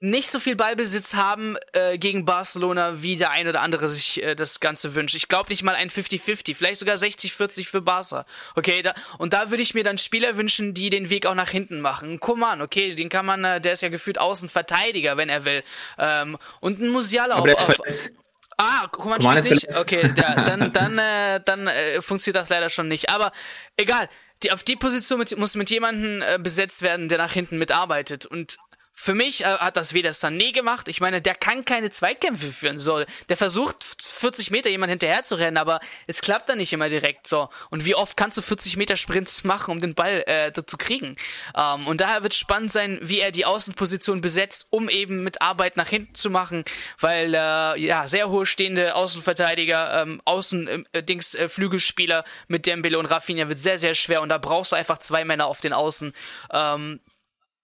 [0.00, 4.34] nicht so viel Ballbesitz haben äh, gegen Barcelona, wie der ein oder andere sich äh,
[4.34, 5.14] das Ganze wünscht.
[5.14, 8.24] Ich glaube nicht mal ein 50-50, vielleicht sogar 60-40 für Barca.
[8.56, 11.50] Okay, da, und da würde ich mir dann Spieler wünschen, die den Weg auch nach
[11.50, 12.18] hinten machen.
[12.18, 15.62] Kuman, okay, den kann man, äh, der ist ja gefühlt Außenverteidiger, wenn er will.
[15.98, 18.10] Ähm, und ein Musiala auf, auf
[18.56, 19.76] Ah, Kuman spielt nicht?
[19.76, 23.10] Okay, ja, dann, dann, äh, dann äh, funktioniert das leider schon nicht.
[23.10, 23.32] Aber
[23.76, 24.08] egal,
[24.42, 28.26] die, auf die Position mit, muss mit jemandem äh, besetzt werden, der nach hinten mitarbeitet.
[28.26, 28.58] Und
[28.92, 30.88] Für mich äh, hat das weder Sané gemacht.
[30.88, 32.78] Ich meine, der kann keine Zweikämpfe führen.
[32.78, 36.88] So, der versucht 40 Meter jemand hinterher zu rennen, aber es klappt dann nicht immer
[36.88, 37.48] direkt so.
[37.70, 41.16] Und wie oft kannst du 40 Meter Sprints machen, um den Ball äh, zu kriegen?
[41.56, 45.76] Ähm, und daher wird spannend sein, wie er die Außenposition besetzt, um eben mit Arbeit
[45.76, 46.64] nach hinten zu machen,
[46.98, 52.98] weil äh, ja sehr hohe stehende Außenverteidiger, ähm, Außen äh, Dings äh, Flügelspieler mit Dembele
[52.98, 55.72] und Rafinha wird sehr sehr schwer und da brauchst du einfach zwei Männer auf den
[55.72, 56.12] Außen.
[56.52, 57.00] Ähm,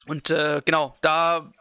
[0.06, 1.52] und äh, genau, da,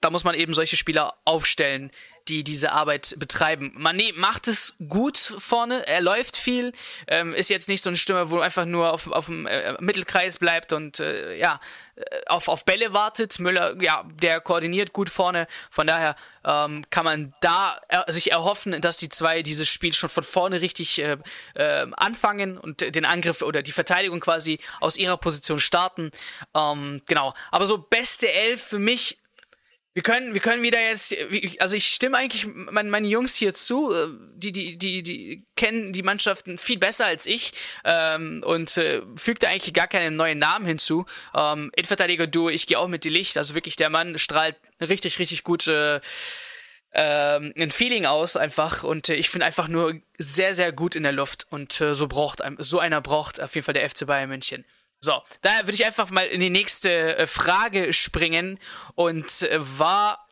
[0.00, 1.90] da muss man eben solche Spieler aufstellen,
[2.28, 3.76] die diese Arbeit betreiben.
[3.78, 6.72] Mané macht es gut vorne, er läuft viel,
[7.06, 10.38] ähm, ist jetzt nicht so ein Stürmer, wo einfach nur auf, auf dem äh, Mittelkreis
[10.38, 11.60] bleibt und äh, ja,
[11.96, 13.38] äh, auf, auf Bälle wartet.
[13.38, 15.46] Müller, ja, der koordiniert gut vorne.
[15.70, 20.08] Von daher ähm, kann man da er, sich erhoffen, dass die zwei dieses Spiel schon
[20.08, 21.18] von vorne richtig äh,
[21.54, 26.10] äh, anfangen und den Angriff oder die Verteidigung quasi aus ihrer Position starten.
[26.54, 27.34] Ähm, genau.
[27.50, 29.18] Aber so beste Elf für mich
[29.92, 31.16] wir können, wir können wieder jetzt,
[31.58, 35.92] also ich stimme eigentlich meinen, meinen Jungs hier zu, äh, die, die, die, die kennen
[35.92, 37.52] die Mannschaften viel besser als ich
[37.84, 41.06] ähm, und äh, fügt eigentlich gar keinen neuen Namen hinzu.
[41.34, 45.42] Ähm, Innenverteidiger-Duo, ich gehe auch mit die Licht, also wirklich der Mann strahlt richtig, richtig
[45.42, 46.00] gute
[46.92, 51.04] ähm, ein Feeling aus einfach und äh, ich finde einfach nur sehr, sehr gut in
[51.04, 54.28] der Luft und äh, so braucht, so einer braucht auf jeden Fall der FC Bayern
[54.28, 54.64] München.
[55.00, 58.58] So, daher würde ich einfach mal in die nächste äh, Frage springen
[58.94, 60.26] und äh, war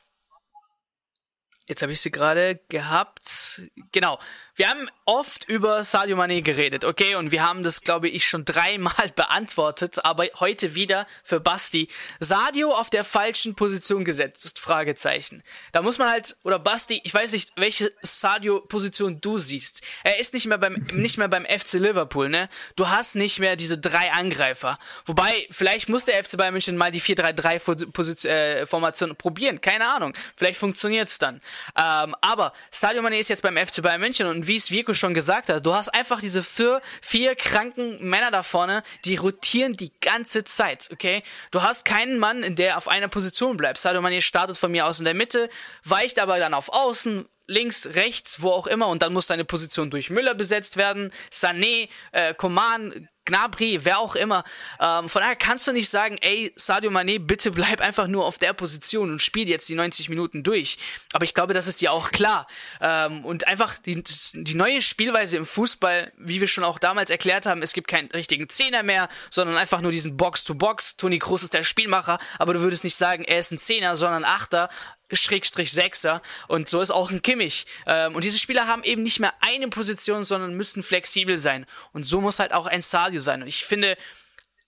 [1.68, 3.60] Jetzt habe ich sie gerade gehabt.
[3.92, 4.18] Genau.
[4.58, 7.14] Wir haben oft über Sadio Mane geredet, okay?
[7.14, 11.86] Und wir haben das, glaube ich, schon dreimal beantwortet, aber heute wieder für Basti.
[12.18, 15.44] Sadio auf der falschen Position gesetzt, Fragezeichen.
[15.70, 19.84] Da muss man halt, oder Basti, ich weiß nicht, welche Sadio-Position du siehst.
[20.02, 22.48] Er ist nicht mehr beim, nicht mehr beim FC Liverpool, ne?
[22.74, 24.80] Du hast nicht mehr diese drei Angreifer.
[25.06, 29.60] Wobei, vielleicht muss der FC Bayern München mal die 4-3-3-Formation äh, probieren.
[29.60, 30.14] Keine Ahnung.
[30.34, 31.38] Vielleicht funktioniert's dann.
[31.78, 35.14] Ähm, aber Sadio Mane ist jetzt beim FC Bayern München und wie es Vico schon
[35.14, 39.92] gesagt hat, du hast einfach diese vier, vier kranken Männer da vorne, die rotieren die
[40.00, 41.22] ganze Zeit, okay?
[41.50, 43.78] Du hast keinen Mann, der auf einer Position bleibt.
[43.78, 45.48] Sadio Mane startet von mir aus in der Mitte,
[45.84, 49.90] weicht aber dann auf Außen, links, rechts, wo auch immer und dann muss deine Position
[49.90, 51.10] durch Müller besetzt werden.
[51.32, 54.42] Sané, äh, Coman, Gnabry, wer auch immer.
[54.80, 58.38] Ähm, von daher kannst du nicht sagen, ey, Sadio Mané, bitte bleib einfach nur auf
[58.38, 60.78] der Position und spiel jetzt die 90 Minuten durch.
[61.12, 62.46] Aber ich glaube, das ist dir auch klar.
[62.80, 64.02] Ähm, und einfach die,
[64.34, 68.10] die neue Spielweise im Fußball, wie wir schon auch damals erklärt haben, es gibt keinen
[68.10, 70.92] richtigen Zehner mehr, sondern einfach nur diesen Box-to-Box.
[70.92, 70.96] -Box.
[70.96, 74.24] Toni Kroos ist der Spielmacher, aber du würdest nicht sagen, er ist ein Zehner, sondern
[74.24, 74.70] Achter.
[75.12, 77.66] Schrägstrich Sechser und so ist auch ein Kimmich.
[77.86, 81.66] Ähm, und diese Spieler haben eben nicht mehr eine Position, sondern müssen flexibel sein.
[81.92, 83.42] Und so muss halt auch ein Sadio sein.
[83.42, 83.96] Und ich finde,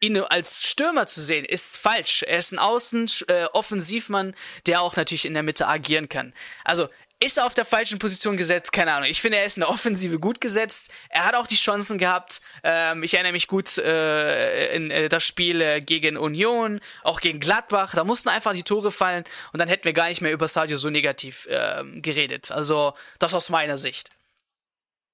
[0.01, 2.23] ihn als Stürmer zu sehen, ist falsch.
[2.23, 4.35] Er ist ein Außen-Offensivmann, äh,
[4.67, 6.33] der auch natürlich in der Mitte agieren kann.
[6.65, 6.89] Also
[7.23, 8.73] ist er auf der falschen Position gesetzt?
[8.73, 9.09] Keine Ahnung.
[9.09, 10.91] Ich finde, er ist in der Offensive gut gesetzt.
[11.11, 12.41] Er hat auch die Chancen gehabt.
[12.65, 17.39] Ähm, ich erinnere mich gut äh, in äh, das Spiel äh, gegen Union, auch gegen
[17.39, 17.95] Gladbach.
[17.95, 20.79] Da mussten einfach die Tore fallen und dann hätten wir gar nicht mehr über Sadio
[20.79, 22.51] so negativ ähm, geredet.
[22.51, 24.11] Also das aus meiner Sicht.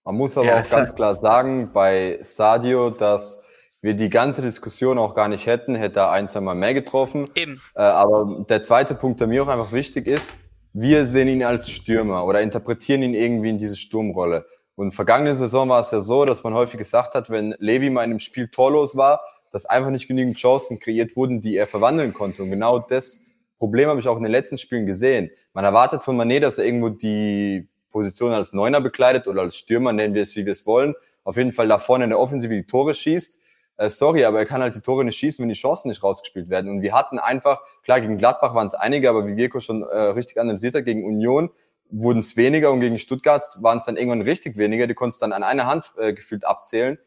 [0.05, 3.43] Man muss aber ja, auch ganz klar sagen, bei Sadio, dass
[3.81, 7.29] wir die ganze Diskussion auch gar nicht hätten, hätte er ein, zwei Mal mehr getroffen.
[7.35, 7.61] Eben.
[7.75, 10.39] Äh, aber der zweite Punkt, der mir auch einfach wichtig ist,
[10.79, 14.45] wir sehen ihn als Stürmer oder interpretieren ihn irgendwie in diese Sturmrolle.
[14.75, 18.05] Und vergangene Saison war es ja so, dass man häufig gesagt hat, wenn Levi mal
[18.05, 22.13] in einem Spiel torlos war, dass einfach nicht genügend Chancen kreiert wurden, die er verwandeln
[22.13, 22.43] konnte.
[22.43, 23.23] Und genau das
[23.59, 25.31] Problem habe ich auch in den letzten Spielen gesehen.
[25.55, 29.95] Man erwartet von Manet, dass er irgendwo die Position als Neuner bekleidet oder als Stürmer,
[29.95, 30.95] nennen wir es, wie wir es wollen.
[31.25, 33.41] Auf jeden Fall da vorne in der Offensive die Tore schießt
[33.77, 36.49] äh, sorry, aber er kann halt die Tore nicht schießen, wenn die Chancen nicht rausgespielt
[36.49, 36.71] werden.
[36.71, 39.97] Und wir hatten einfach, klar, gegen Gladbach waren es einige, aber wie Wirko schon äh,
[39.97, 41.51] richtig analysiert hat, gegen Union
[41.89, 44.87] wurden es weniger und gegen Stuttgart waren es dann irgendwann richtig weniger.
[44.87, 46.99] Die konntest dann an einer Hand äh, gefühlt abzählen.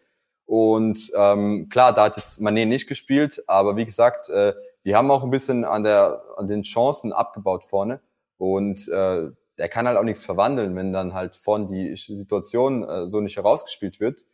[0.45, 4.53] Und ähm, klar, da hat jetzt Mané nicht gespielt, aber wie gesagt, äh,
[4.85, 7.99] die haben auch ein bisschen an, der, an den Chancen abgebaut vorne.
[8.37, 13.07] Und äh, der kann halt auch nichts verwandeln, wenn dann halt vorne die Situation äh,
[13.07, 14.25] so nicht herausgespielt wird.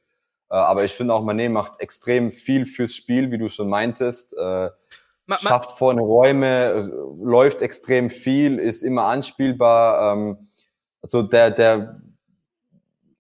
[0.50, 4.34] Äh, aber ich finde auch, Mané macht extrem viel fürs Spiel, wie du schon meintest.
[4.34, 4.70] Äh,
[5.26, 10.14] ma, schafft vorne Räume, läuft extrem viel, ist immer anspielbar.
[10.14, 10.48] Ähm,
[11.02, 12.02] also der, der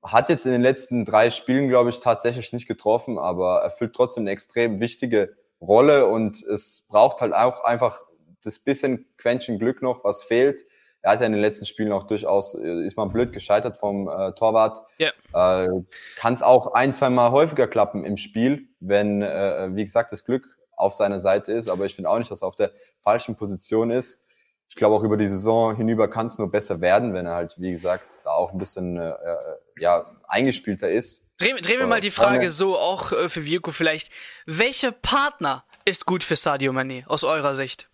[0.03, 4.23] hat jetzt in den letzten drei Spielen, glaube ich, tatsächlich nicht getroffen, aber erfüllt trotzdem
[4.23, 8.01] eine extrem wichtige Rolle und es braucht halt auch einfach
[8.43, 10.65] das bisschen Quäntchen Glück noch, was fehlt
[11.05, 14.09] er hat ja in den letzten Spielen auch durchaus, äh, ist mal blöd gescheitert vom
[14.09, 14.81] äh, Torwart.
[14.97, 15.09] Ja.
[15.33, 15.69] Äh,
[16.15, 20.25] Kann es auch ein, zwei Mal häufiger klappen im Spiel, wenn, äh, wie gesagt, das
[20.25, 21.69] Glück auf seiner Seite ist.
[21.69, 24.19] Aber ich finde auch nicht, dass er auf der falschen Position ist.
[24.67, 27.53] ich glaube auch über die Saison hinüber kann es nur besser werden, wenn er halt,
[27.59, 29.37] wie gesagt, da auch ein bisschen äh, äh
[29.77, 31.23] ja, eingespielter ist.
[31.37, 34.09] Drehen, drehen wir mal die Frage so, auch äh, für Virko vielleicht.
[34.47, 37.91] Welcher Partner ist gut für Sadio Mané aus eurer Sicht?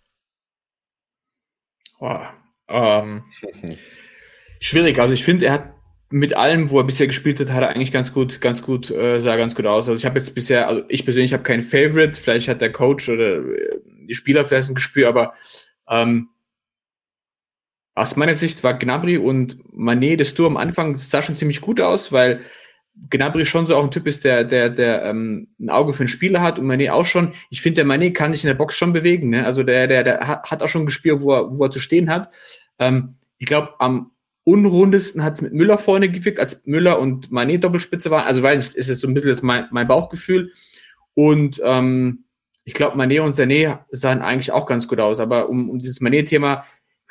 [1.98, 2.18] Oh,
[2.68, 3.24] ähm,
[4.60, 4.98] schwierig.
[4.98, 5.74] Also ich finde, er hat
[6.10, 9.18] mit allem, wo er bisher gespielt hat, hat er eigentlich ganz gut, ganz gut, äh,
[9.18, 9.88] sah ganz gut aus.
[9.88, 13.08] Also ich habe jetzt bisher, also ich persönlich habe keinen Favorite, vielleicht hat der Coach
[13.08, 15.32] oder äh, die Spieler vielleicht ein Gespür, aber
[15.88, 16.28] ähm,
[17.94, 21.80] aus meiner Sicht war Gnabry und Manet das Tour am Anfang sah schon ziemlich gut
[21.80, 22.40] aus, weil
[23.10, 26.08] Gnabry schon so auch ein Typ ist, der, der, der ähm, ein Auge für den
[26.08, 27.34] Spieler hat und Manet auch schon.
[27.50, 29.30] Ich finde, der Manet kann sich in der Box schon bewegen.
[29.30, 29.44] Ne?
[29.44, 32.10] Also der, der, der hat auch schon ein Gespür, wo er, wo er zu stehen
[32.10, 32.30] hat.
[32.78, 34.12] Ähm, ich glaube, am
[34.44, 38.26] unrundesten hat es mit Müller vorne gewirkt, als Müller und Manet Doppelspitze waren.
[38.26, 40.52] Also weiß ich, ist es so ein bisschen das mein, mein Bauchgefühl.
[41.14, 42.24] Und ähm,
[42.64, 45.20] ich glaube, Manet und Sané sahen eigentlich auch ganz gut aus.
[45.20, 46.64] Aber um, um dieses Manet-Thema,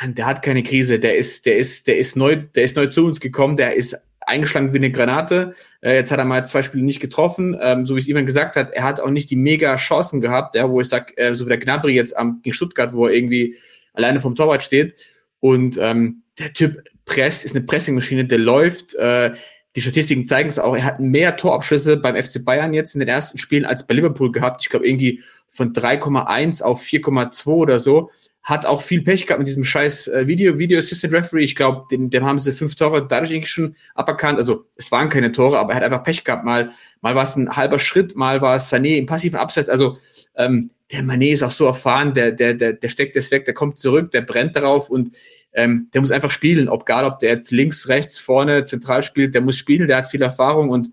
[0.03, 0.99] der hat keine Krise.
[0.99, 3.57] Der ist, der ist, der ist neu, der ist neu zu uns gekommen.
[3.57, 5.53] Der ist eingeschlagen wie eine Granate.
[5.81, 7.57] Äh, jetzt hat er mal zwei Spiele nicht getroffen.
[7.61, 10.55] Ähm, so wie es Ivan gesagt hat, er hat auch nicht die mega Chancen gehabt,
[10.55, 13.13] ja, wo ich sag, äh, so wie der Gnabry jetzt am, gegen Stuttgart, wo er
[13.13, 13.55] irgendwie
[13.93, 14.95] alleine vom Torwart steht.
[15.39, 18.95] Und ähm, der Typ presst, ist eine Pressingmaschine, der läuft.
[18.95, 19.33] Äh,
[19.75, 20.75] die Statistiken zeigen es auch.
[20.75, 24.31] Er hat mehr Torabschlüsse beim FC Bayern jetzt in den ersten Spielen als bei Liverpool
[24.31, 24.61] gehabt.
[24.63, 28.11] Ich glaube irgendwie von 3,1 auf 4,2 oder so.
[28.43, 31.43] Hat auch viel Pech gehabt mit diesem scheiß äh, Video, Video Assistant Referee.
[31.43, 34.39] Ich glaube, dem, dem haben sie fünf Tore dadurch eigentlich schon aberkannt.
[34.39, 36.43] Also es waren keine Tore, aber er hat einfach Pech gehabt.
[36.43, 39.69] Mal, mal war es ein halber Schritt, mal war es Sané im passiven Abseits.
[39.69, 39.97] Also
[40.35, 43.53] ähm, der Mané ist auch so erfahren, der, der, der, der steckt das weg, der
[43.53, 45.17] kommt zurück, der brennt darauf und
[45.53, 49.33] ähm, der muss einfach spielen, ob egal, ob der jetzt links, rechts, vorne, zentral spielt,
[49.33, 50.91] der muss spielen, der hat viel Erfahrung und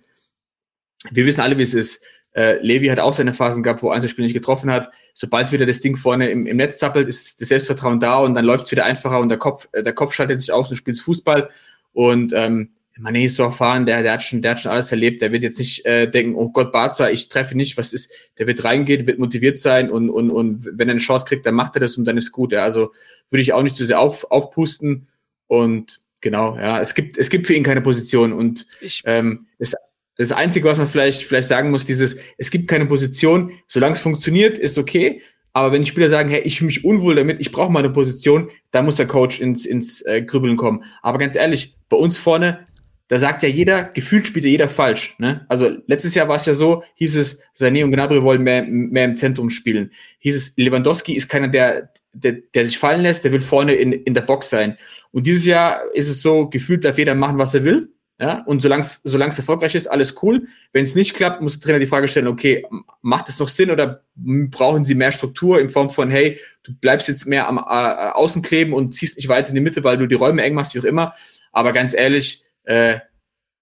[1.10, 2.02] wir wissen alle, wie es ist.
[2.32, 4.90] Äh, Levi hat auch seine Phasen gehabt, wo er ein Spiel nicht getroffen hat.
[5.14, 8.44] Sobald wieder das Ding vorne im, im Netz zappelt, ist das Selbstvertrauen da und dann
[8.44, 10.76] läuft es wieder einfacher und der Kopf, äh, der Kopf schaltet sich aus und du
[10.76, 11.50] spielst Fußball.
[11.92, 15.22] Und ähm, Mané ist so erfahren, der, der, hat schon, der hat schon alles erlebt.
[15.22, 18.10] Der wird jetzt nicht äh, denken, oh Gott, Barca, ich treffe nicht, was ist.
[18.38, 21.54] Der wird reingehen, wird motiviert sein und, und, und wenn er eine Chance kriegt, dann
[21.54, 22.52] macht er das und dann ist gut.
[22.52, 22.64] Ja.
[22.64, 22.92] Also
[23.30, 25.08] würde ich auch nicht zu sehr auf, aufpusten.
[25.46, 28.32] Und genau, ja, es gibt, es gibt für ihn keine Position.
[28.32, 28.66] Und
[29.04, 29.74] ähm, das,
[30.18, 34.00] das Einzige, was man vielleicht, vielleicht sagen muss, dieses, es gibt keine Position, solange es
[34.00, 35.22] funktioniert, ist okay.
[35.52, 37.90] Aber wenn die Spieler sagen, hey, ich fühle mich unwohl damit, ich brauche mal eine
[37.90, 40.82] Position, dann muss der Coach ins, ins äh, Grübeln kommen.
[41.02, 42.66] Aber ganz ehrlich, bei uns vorne,
[43.06, 45.14] da sagt ja jeder, gefühlt spielt ja jeder falsch.
[45.18, 45.46] Ne?
[45.48, 49.04] Also letztes Jahr war es ja so, hieß es, Sané und Gnabry wollen mehr, mehr
[49.04, 49.92] im Zentrum spielen.
[50.18, 53.92] Hieß es, Lewandowski ist keiner, der, der, der sich fallen lässt, der will vorne in,
[53.92, 54.76] in der Box sein.
[55.12, 57.88] Und dieses Jahr ist es so, gefühlt darf jeder machen, was er will.
[58.20, 60.48] Ja, und solange es erfolgreich ist, alles cool.
[60.72, 62.66] Wenn es nicht klappt, muss der Trainer die Frage stellen, okay,
[63.00, 67.06] macht es noch Sinn oder brauchen sie mehr Struktur in Form von, hey, du bleibst
[67.06, 70.08] jetzt mehr am äh, Außen kleben und ziehst nicht weiter in die Mitte, weil du
[70.08, 71.14] die Räume eng machst, wie auch immer.
[71.52, 72.98] Aber ganz ehrlich, äh,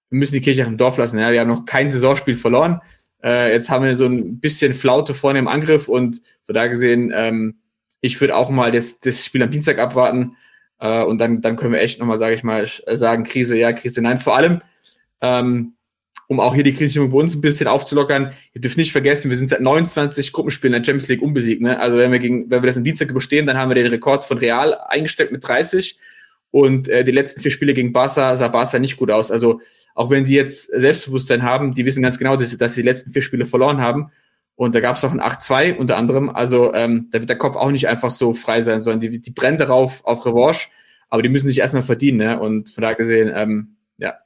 [0.08, 1.18] wir müssen die Kirche im Dorf lassen.
[1.18, 1.30] Ja?
[1.32, 2.80] Wir haben noch kein Saisonspiel verloren.
[3.22, 7.12] Äh, jetzt haben wir so ein bisschen Flaute vorne im Angriff und von da gesehen,
[7.14, 7.58] ähm,
[8.00, 10.36] ich würde auch mal das, das Spiel am Dienstag abwarten
[10.80, 14.02] äh, und dann, dann können wir echt nochmal, sage ich mal, sagen, Krise ja, Krise
[14.02, 14.18] nein.
[14.18, 14.60] Vor allem,
[15.22, 15.74] ähm,
[16.28, 19.36] um auch hier die Krise bei uns ein bisschen aufzulockern, ihr dürft nicht vergessen, wir
[19.36, 21.62] sind seit 29 Gruppenspielen in der Champions League unbesiegt.
[21.62, 21.78] Ne?
[21.78, 24.24] Also wenn wir, gegen, wenn wir das am Dienstag überstehen, dann haben wir den Rekord
[24.24, 25.98] von Real eingestellt mit 30
[26.50, 29.30] und äh, die letzten vier Spiele gegen Barca sah Barca nicht gut aus.
[29.30, 29.60] Also
[29.94, 33.12] auch wenn die jetzt Selbstbewusstsein haben, die wissen ganz genau, dass, dass sie die letzten
[33.12, 34.10] vier Spiele verloren haben.
[34.56, 36.30] Und da gab es auch ein 8-2 unter anderem.
[36.30, 39.30] Also ähm, da wird der Kopf auch nicht einfach so frei sein, sondern die, die
[39.30, 40.68] brennen darauf auf Revanche,
[41.08, 42.18] aber die müssen sich erstmal verdienen.
[42.18, 42.40] Ne?
[42.40, 44.16] Und von da gesehen, ähm, ja,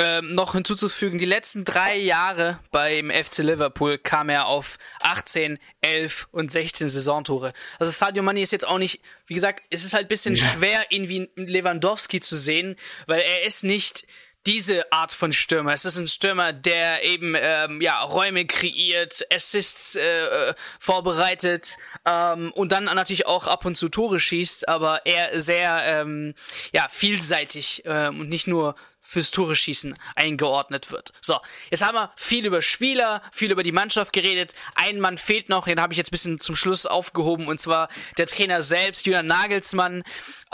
[0.00, 6.28] ähm, noch hinzuzufügen, die letzten drei Jahre beim FC Liverpool kam er auf 18, 11
[6.30, 7.52] und 16 Saisontore.
[7.80, 10.44] Also Sadio Mane ist jetzt auch nicht, wie gesagt, es ist halt ein bisschen ja.
[10.44, 12.76] schwer, ihn wie Lewandowski zu sehen,
[13.08, 14.06] weil er ist nicht
[14.48, 15.74] diese Art von Stürmer.
[15.74, 22.72] Es ist ein Stürmer, der eben ähm, ja Räume kreiert, Assists äh, vorbereitet ähm, und
[22.72, 26.34] dann natürlich auch ab und zu Tore schießt, aber er sehr ähm,
[26.72, 31.12] ja vielseitig ähm, und nicht nur fürs Tore schießen eingeordnet wird.
[31.20, 31.38] So,
[31.70, 34.54] jetzt haben wir viel über Spieler, viel über die Mannschaft geredet.
[34.74, 37.88] Ein Mann fehlt noch, den habe ich jetzt ein bisschen zum Schluss aufgehoben, und zwar
[38.16, 40.04] der Trainer selbst, Julian Nagelsmann.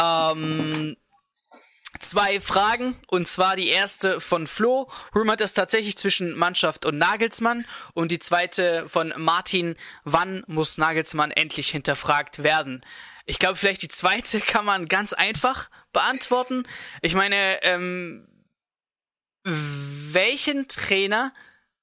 [0.01, 0.97] Ähm,
[2.01, 4.89] zwei Fragen, und zwar die erste von Flo.
[5.15, 7.67] Rumort es tatsächlich zwischen Mannschaft und Nagelsmann?
[7.95, 12.85] Und die zweite von Martin, wann muss Nagelsmann endlich hinterfragt werden?
[13.27, 16.65] Ich glaube, vielleicht die zweite kann man ganz einfach beantworten.
[17.01, 18.27] Ich meine, ähm,
[19.45, 21.33] welchen Trainer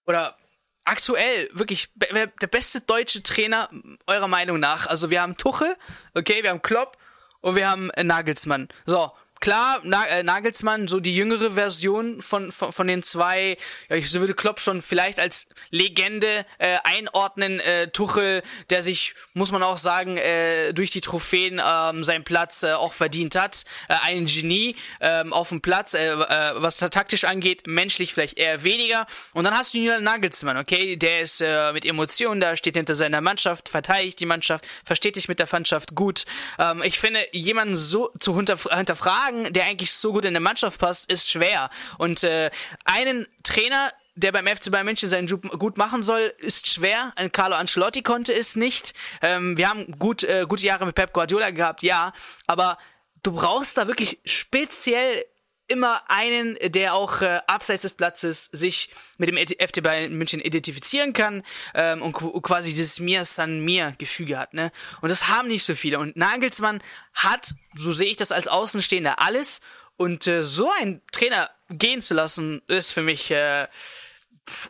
[0.06, 0.38] oder
[0.84, 3.70] aktuell wirklich der beste deutsche Trainer
[4.08, 4.88] eurer Meinung nach?
[4.88, 5.76] Also wir haben Tuchel,
[6.14, 6.98] okay, wir haben Klopp
[7.42, 8.70] und wir haben Nagelsmann.
[8.86, 9.12] So,
[9.42, 13.58] klar, Na äh, Nagelsmann, so die jüngere Version von, von, von den zwei,
[13.90, 17.60] ja, ich würde Klopp schon vielleicht als Legende äh, einordnen.
[17.60, 22.64] Äh, Tuchel, der sich, muss man auch sagen, äh, durch die Trophäen äh, seinen Platz
[22.64, 23.66] äh, auch verdient hat.
[23.90, 28.64] Äh, ein Genie äh, auf dem Platz, äh, äh, was taktisch angeht, menschlich vielleicht eher
[28.64, 29.08] weniger.
[29.34, 32.94] Und dann hast du Julian Nagelsmann, okay, der ist äh, mit Emotionen da, steht hinter
[32.94, 36.26] seiner Mannschaft, verteidigt die Mannschaft, versteht sich mit der Mannschaft gut.
[36.60, 40.80] Ähm, ich finde, jemanden so zu hinterfragen, sagen, der eigentlich so gut in der Mannschaft
[40.80, 41.70] passt, ist schwer.
[41.98, 42.50] Und äh,
[42.86, 47.14] einen Trainer, der beim FC Bayern München seinen Job gut machen soll, ist schwer.
[47.16, 48.94] Ein Carlo Ancelotti konnte es nicht.
[49.22, 52.14] Ähm, wir haben gut, äh, gute Jahre mit Pep Guardiola gehabt, ja,
[52.48, 52.78] aber
[53.24, 55.26] du brauchst da wirklich speziell
[55.72, 61.14] immer einen, der auch äh, abseits des Platzes sich mit dem FC Bayern München identifizieren
[61.14, 61.44] kann
[61.74, 64.72] ähm, und quasi dieses Mir San Mir Gefüge hat, ne?
[65.02, 66.00] Und das haben nicht so viele.
[66.00, 66.82] Und Nagelsmann
[67.14, 69.62] hat, so sehe ich das als Außenstehender, alles.
[69.98, 73.68] Und äh, so einen Trainer gehen zu lassen, ist für mich äh,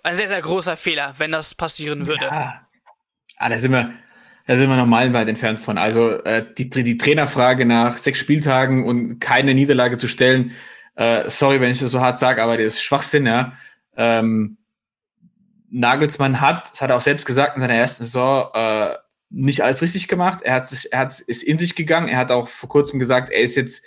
[0.04, 2.26] ein sehr, sehr großer Fehler, wenn das passieren würde.
[2.26, 2.68] Ja.
[3.38, 3.92] Ah, da sind wir,
[4.46, 5.78] da sind wir noch meilenweit entfernt von.
[5.78, 10.52] Also äh, die, die Trainerfrage nach sechs Spieltagen und keine Niederlage zu stellen,
[11.02, 13.54] äh, sorry, wenn ich das so hart sage, aber das ist Schwachsinn, ja.
[13.98, 14.58] Ähm,
[15.72, 18.96] Nagelsmann hat, das hat er auch selbst gesagt in seiner ersten Saison, äh,
[19.32, 20.42] nicht alles richtig gemacht.
[20.44, 22.08] Er hat sich, er hat, ist in sich gegangen.
[22.08, 23.84] Er hat auch vor kurzem gesagt, er ist jetzt,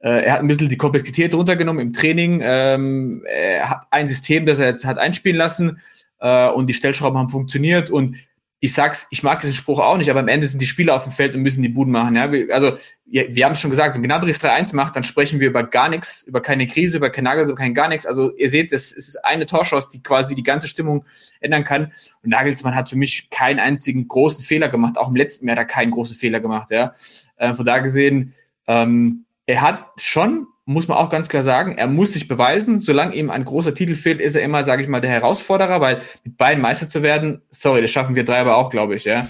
[0.00, 2.42] äh, er hat ein bisschen die Komplexität runtergenommen im Training.
[2.44, 5.80] Ähm, er hat ein System, das er jetzt hat einspielen lassen
[6.20, 8.16] äh, und die Stellschrauben haben funktioniert und
[8.64, 11.02] ich sag's, ich mag diesen Spruch auch nicht, aber am Ende sind die Spieler auf
[11.02, 12.14] dem Feld und müssen die Buden machen.
[12.14, 12.30] Ja?
[12.54, 15.64] Also, wir, wir haben es schon gesagt, wenn Gnabry 3-1 macht, dann sprechen wir über
[15.64, 18.06] gar nichts, über keine Krise, über kein Nagel, über kein gar nichts.
[18.06, 21.04] Also, ihr seht, es ist eine Torschance, die quasi die ganze Stimmung
[21.40, 21.92] ändern kann.
[22.22, 24.96] Und Nagelsmann hat für mich keinen einzigen großen Fehler gemacht.
[24.96, 26.70] Auch im letzten Jahr hat er keinen großen Fehler gemacht.
[26.70, 26.94] Ja?
[27.38, 28.32] Äh, von da gesehen,
[28.68, 32.78] ähm, er hat schon muss man auch ganz klar sagen, er muss sich beweisen.
[32.78, 36.00] Solange ihm ein großer Titel fehlt, ist er immer, sage ich mal, der Herausforderer, weil
[36.24, 39.22] mit beiden Meister zu werden, sorry, das schaffen wir drei aber auch, glaube ich, ja.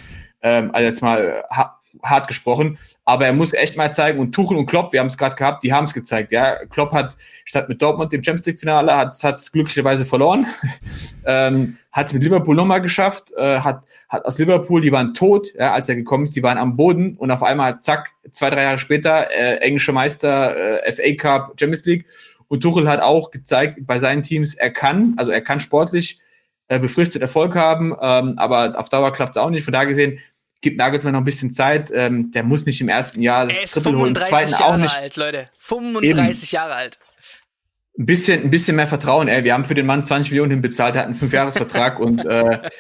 [0.42, 1.44] Ähm, also jetzt mal
[2.02, 5.16] hart gesprochen, aber er muss echt mal zeigen und Tuchel und Klopp, wir haben es
[5.16, 6.64] gerade gehabt, die haben es gezeigt, ja.
[6.66, 10.46] Klopp hat statt mit Dortmund im Champions League Finale hat es glücklicherweise verloren,
[11.26, 15.54] ähm, hat es mit Liverpool nochmal geschafft, äh, hat hat aus Liverpool, die waren tot,
[15.54, 18.62] ja, als er gekommen ist, die waren am Boden und auf einmal zack zwei drei
[18.62, 22.06] Jahre später äh, englische Meister, äh, FA Cup, Champions League
[22.52, 26.20] und Tuchel hat auch gezeigt bei seinen Teams, er kann, also er kann sportlich
[26.68, 29.64] äh, befristet Erfolg haben, ähm, aber auf Dauer klappt es auch nicht.
[29.64, 30.18] Von da gesehen,
[30.62, 31.90] gibt Nagelsmann noch ein bisschen Zeit.
[31.92, 34.64] Ähm, der muss nicht im ersten Jahr das er ist Triple holen, im zweiten Jahre
[34.64, 34.96] auch nicht.
[34.96, 35.50] alt, Leute.
[35.58, 36.56] 35 Eben.
[36.56, 36.98] Jahre alt.
[37.98, 39.44] Ein bisschen, ein bisschen mehr Vertrauen, ey.
[39.44, 42.70] Wir haben für den Mann 20 Millionen hinbezahlt, er hat einen Fünfjahresvertrag und äh,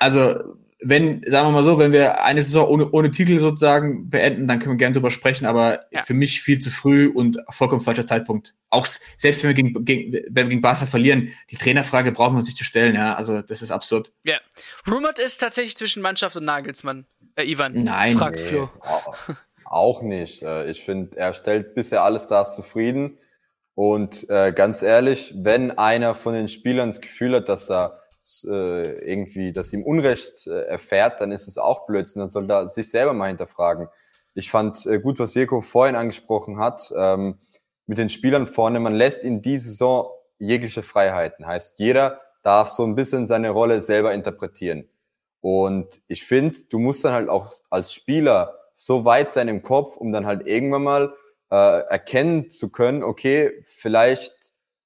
[0.00, 4.48] also wenn, sagen wir mal so, wenn wir eine Saison ohne, ohne Titel sozusagen beenden,
[4.48, 6.02] dann können wir gerne drüber sprechen, aber ja.
[6.02, 8.54] für mich viel zu früh und vollkommen falscher Zeitpunkt.
[8.70, 12.38] Auch selbst wenn wir gegen, gegen, wenn wir gegen Barca verlieren, die Trainerfrage brauchen wir
[12.38, 13.14] uns nicht zu stellen, ja.
[13.14, 14.12] Also das ist absurd.
[14.24, 14.38] Ja.
[14.90, 17.06] Rumored ist tatsächlich zwischen Mannschaft und Nagelsmann.
[17.34, 17.82] Äh, Ivan.
[17.82, 18.16] Nein.
[18.16, 18.70] Fragt nee, Flo.
[19.64, 20.42] Auch nicht.
[20.42, 23.18] Äh, ich finde, er stellt bisher alles Stars zufrieden.
[23.74, 27.66] Und äh, ganz ehrlich, wenn einer von den Spielern das Gefühl hat, dass
[28.48, 32.20] äh, irgendwie, dass ihm Unrecht äh, erfährt, dann ist es auch Blödsinn.
[32.20, 33.88] Dann soll er sich selber mal hinterfragen.
[34.34, 37.38] Ich fand äh, gut, was Jeko vorhin angesprochen hat, ähm,
[37.86, 38.80] mit den Spielern vorne.
[38.80, 41.46] Man lässt in die Saison jegliche Freiheiten.
[41.46, 44.88] Heißt, jeder darf so ein bisschen seine Rolle selber interpretieren.
[45.40, 49.96] Und ich finde, du musst dann halt auch als Spieler so weit sein im Kopf,
[49.96, 51.14] um dann halt irgendwann mal
[51.50, 54.34] äh, erkennen zu können, okay, vielleicht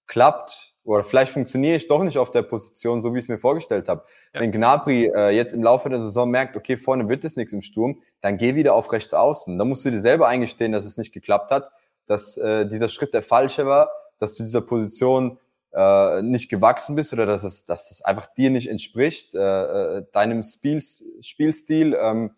[0.07, 3.39] klappt oder vielleicht funktioniere ich doch nicht auf der Position, so wie ich es mir
[3.39, 4.05] vorgestellt habe.
[4.35, 4.41] Ja.
[4.41, 7.63] Wenn Gnabry äh, jetzt im Laufe der Saison merkt, okay, vorne wird es nichts im
[7.63, 9.59] Sturm, dann geh wieder auf rechts außen.
[9.59, 11.71] Dann musst du dir selber eingestehen, dass es nicht geklappt hat,
[12.07, 15.39] dass äh, dieser Schritt der falsche war, dass du dieser Position
[15.73, 20.05] äh, nicht gewachsen bist oder dass es, dass das einfach dir nicht entspricht, äh, äh
[20.13, 20.83] deinem Spiel,
[21.21, 21.97] Spielstil.
[21.99, 22.33] Ähm,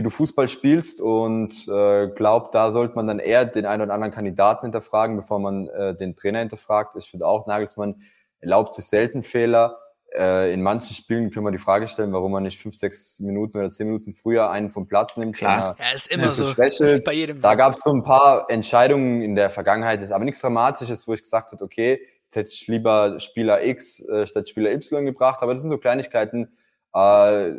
[0.00, 3.92] wie du Fußball spielst und äh, glaubt, da sollte man dann eher den einen oder
[3.92, 6.96] anderen Kandidaten hinterfragen, bevor man äh, den Trainer hinterfragt.
[6.96, 8.00] Ich finde auch, Nagelsmann
[8.40, 9.78] erlaubt sich selten Fehler.
[10.16, 13.58] Äh, in manchen Spielen können wir die Frage stellen, warum man nicht fünf, sechs Minuten
[13.58, 15.36] oder zehn Minuten früher einen vom Platz nimmt.
[15.36, 16.46] Klar, ja, ist immer so.
[16.46, 17.42] Ist bei jedem.
[17.42, 21.12] Da gab es so ein paar Entscheidungen in der Vergangenheit, ist aber nichts Dramatisches, wo
[21.12, 25.42] ich gesagt habe, okay, jetzt hätte ich lieber Spieler X äh, statt Spieler Y gebracht,
[25.42, 26.48] aber das sind so Kleinigkeiten,
[26.94, 27.50] äh,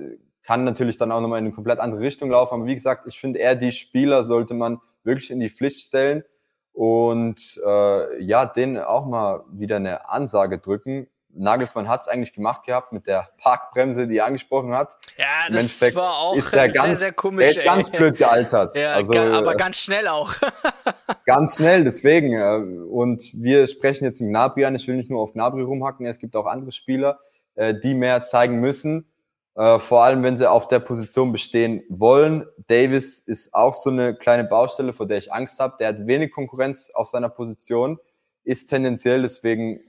[0.52, 2.56] kann natürlich dann auch nochmal in eine komplett andere Richtung laufen.
[2.56, 6.26] Aber wie gesagt, ich finde eher die Spieler sollte man wirklich in die Pflicht stellen
[6.74, 11.08] und äh, ja, denen auch mal wieder eine Ansage drücken.
[11.30, 14.98] Nagelsmann hat es eigentlich gemacht gehabt mit der Parkbremse, die er angesprochen hat.
[15.16, 17.54] Ja, das war auch sehr, ganz, sehr komisch.
[17.54, 18.76] Der ist ganz blöd gealtert.
[18.76, 20.34] Ja, also, aber ganz schnell auch.
[21.26, 22.34] ganz schnell, deswegen.
[22.34, 22.58] Äh,
[22.90, 24.76] und wir sprechen jetzt Gnabry an.
[24.76, 26.06] Ich will nicht nur auf Gnabry rumhacken.
[26.06, 27.20] Es gibt auch andere Spieler,
[27.56, 29.08] äh, die mehr zeigen müssen.
[29.56, 32.46] Äh, vor allem, wenn sie auf der Position bestehen wollen.
[32.68, 35.76] Davis ist auch so eine kleine Baustelle, vor der ich Angst habe.
[35.80, 38.00] Der hat wenig Konkurrenz auf seiner Position,
[38.44, 39.82] ist tendenziell deswegen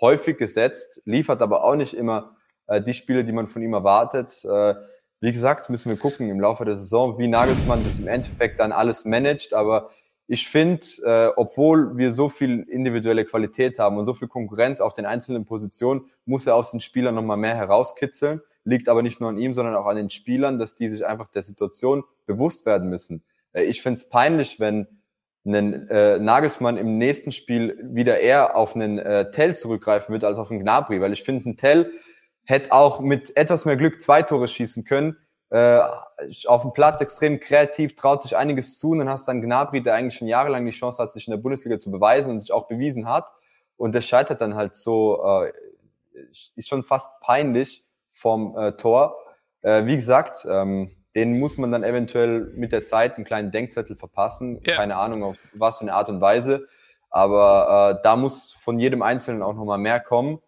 [0.00, 2.36] häufig gesetzt, liefert aber auch nicht immer
[2.68, 4.44] äh, die Spiele, die man von ihm erwartet.
[4.44, 4.74] Äh,
[5.20, 8.70] wie gesagt, müssen wir gucken im Laufe der Saison, wie Nagelsmann das im Endeffekt dann
[8.70, 9.52] alles managt.
[9.54, 9.90] Aber
[10.28, 14.92] ich finde, äh, obwohl wir so viel individuelle Qualität haben und so viel Konkurrenz auf
[14.92, 18.42] den einzelnen Positionen, muss er aus den Spielern nochmal mehr herauskitzeln.
[18.66, 21.28] Liegt aber nicht nur an ihm, sondern auch an den Spielern, dass die sich einfach
[21.28, 23.22] der Situation bewusst werden müssen.
[23.52, 24.88] Äh, ich finde es peinlich, wenn
[25.46, 30.38] einen äh, Nagelsmann im nächsten Spiel wieder eher auf einen äh, Tell zurückgreifen wird als
[30.38, 31.92] auf einen Gnabry, weil ich finde, ein Tell
[32.44, 35.16] hätte auch mit etwas mehr Glück zwei Tore schießen können.
[35.50, 35.80] Äh,
[36.46, 39.80] auf dem Platz extrem kreativ, traut sich einiges zu und dann hast du einen Gnabry,
[39.80, 42.50] der eigentlich schon jahrelang die Chance hat, sich in der Bundesliga zu beweisen und sich
[42.50, 43.28] auch bewiesen hat.
[43.76, 45.52] Und der scheitert dann halt so, äh,
[46.56, 47.85] ist schon fast peinlich
[48.16, 49.16] vom äh, Tor.
[49.62, 53.96] Äh, wie gesagt, ähm, den muss man dann eventuell mit der Zeit einen kleinen Denkzettel
[53.96, 54.60] verpassen.
[54.66, 54.74] Ja.
[54.74, 56.66] Keine Ahnung, auf was für eine Art und Weise.
[57.10, 60.40] Aber äh, da muss von jedem Einzelnen auch nochmal mehr kommen.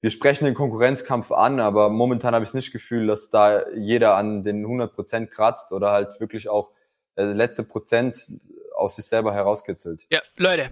[0.00, 4.16] Wir sprechen den Konkurrenzkampf an, aber momentan habe ich nicht das Gefühl, dass da jeder
[4.16, 6.72] an den 100 Prozent kratzt oder halt wirklich auch
[7.16, 8.30] äh, letzte Prozent
[8.74, 10.06] aus sich selber herauskitzelt.
[10.10, 10.70] Ja, Leute,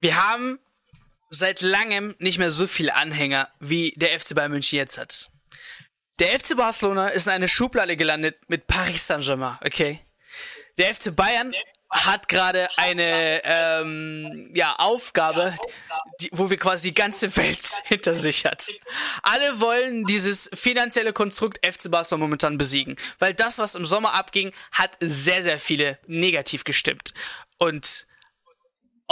[0.00, 0.58] wir haben
[1.32, 5.30] seit langem nicht mehr so viele Anhänger, wie der FC Bayern München jetzt hat.
[6.18, 10.00] Der FC Barcelona ist in eine Schublade gelandet mit Paris Saint-Germain, okay?
[10.78, 11.52] Der FC Bayern
[11.90, 15.54] hat gerade eine ähm, ja, Aufgabe,
[16.20, 18.68] die, wo wir quasi die ganze Welt hinter sich hat.
[19.22, 24.52] Alle wollen dieses finanzielle Konstrukt FC Barcelona momentan besiegen, weil das, was im Sommer abging,
[24.72, 27.12] hat sehr, sehr viele negativ gestimmt.
[27.58, 28.06] Und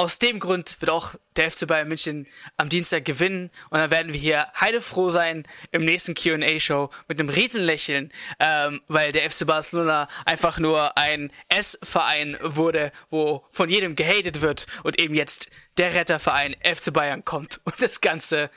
[0.01, 2.26] aus dem Grund wird auch der FC Bayern München
[2.57, 7.28] am Dienstag gewinnen und dann werden wir hier heidefroh sein im nächsten Q&A-Show mit einem
[7.28, 14.40] Riesenlächeln, ähm, weil der FC Barcelona einfach nur ein S-Verein wurde, wo von jedem gehatet
[14.40, 18.48] wird und eben jetzt der Retterverein FC Bayern kommt und das Ganze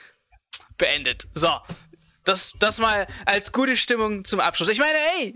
[0.78, 1.28] beendet.
[1.34, 1.50] So,
[2.24, 4.68] das, das mal als gute Stimmung zum Abschluss.
[4.68, 5.34] Ich meine, ey,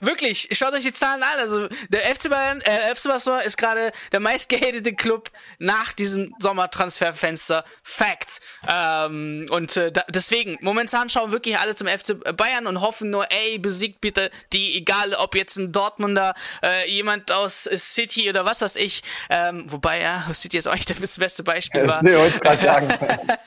[0.00, 1.38] wirklich, schaut euch die Zahlen an.
[1.38, 7.64] Also der FC Bayern, äh, FC Barcelona ist gerade der meistgehatete Club nach diesem Sommertransferfenster.
[7.82, 8.40] Fact.
[8.68, 13.30] Ähm, und äh, da, deswegen, momentan schauen wirklich alle zum FC Bayern und hoffen nur,
[13.30, 18.60] ey, besiegt bitte die, egal ob jetzt ein Dortmunder, äh, jemand aus City oder was
[18.60, 19.02] weiß ich.
[19.28, 22.02] Ähm, wobei, ja, City ist auch nicht das beste Beispiel war.
[22.02, 22.88] nee, wollte ich sagen.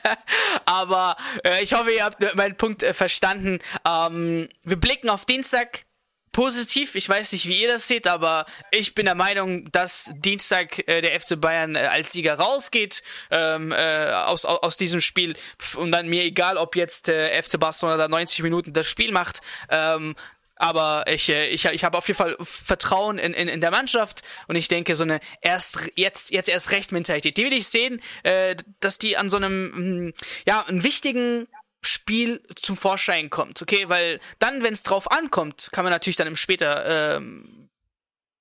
[0.64, 3.60] Aber äh, ich hoffe, ihr habt meinen Punkt Punkt äh, verstanden.
[3.86, 5.84] Ähm, wir blicken auf Dienstag
[6.32, 6.96] positiv.
[6.96, 11.00] Ich weiß nicht, wie ihr das seht, aber ich bin der Meinung, dass Dienstag äh,
[11.00, 15.36] der FC Bayern äh, als Sieger rausgeht ähm, äh, aus, aus, aus diesem Spiel.
[15.76, 19.42] Und dann mir egal, ob jetzt äh, FC Barcelona da 90 Minuten das Spiel macht.
[19.70, 20.16] Ähm,
[20.56, 24.22] aber ich, äh, ich, ich habe auf jeden Fall Vertrauen in, in, in der Mannschaft
[24.48, 28.02] und ich denke, so eine erst jetzt, jetzt erst recht Mentalität, die will ich sehen,
[28.24, 30.14] äh, dass die an so einem, hm,
[30.46, 31.46] ja, einen wichtigen
[31.88, 33.88] Spiel zum Vorschein kommt, okay?
[33.88, 37.56] Weil dann, wenn es drauf ankommt, kann man natürlich dann im später ähm,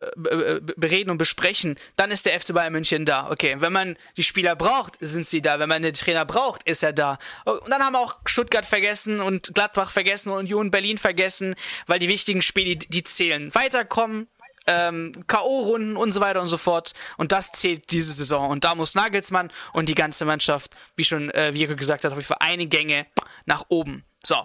[0.01, 3.29] äh, bereden und besprechen, dann ist der FC Bayern München da.
[3.31, 5.57] Okay, wenn man die Spieler braucht, sind sie da.
[5.57, 7.17] Wenn man den Trainer braucht, ist er da.
[7.45, 11.55] Und dann haben wir auch Stuttgart vergessen und Gladbach vergessen und Union Berlin vergessen,
[11.87, 13.55] weil die wichtigen Spiele, die zählen.
[13.55, 14.27] Weiterkommen,
[14.67, 16.93] ähm, K.O.-Runden und so weiter und so fort.
[17.17, 18.49] Und das zählt diese Saison.
[18.49, 22.41] Und da muss Nagelsmann und die ganze Mannschaft, wie schon äh, Vico gesagt hat, für
[22.41, 23.05] eine Gänge
[23.45, 24.03] nach oben.
[24.23, 24.35] So.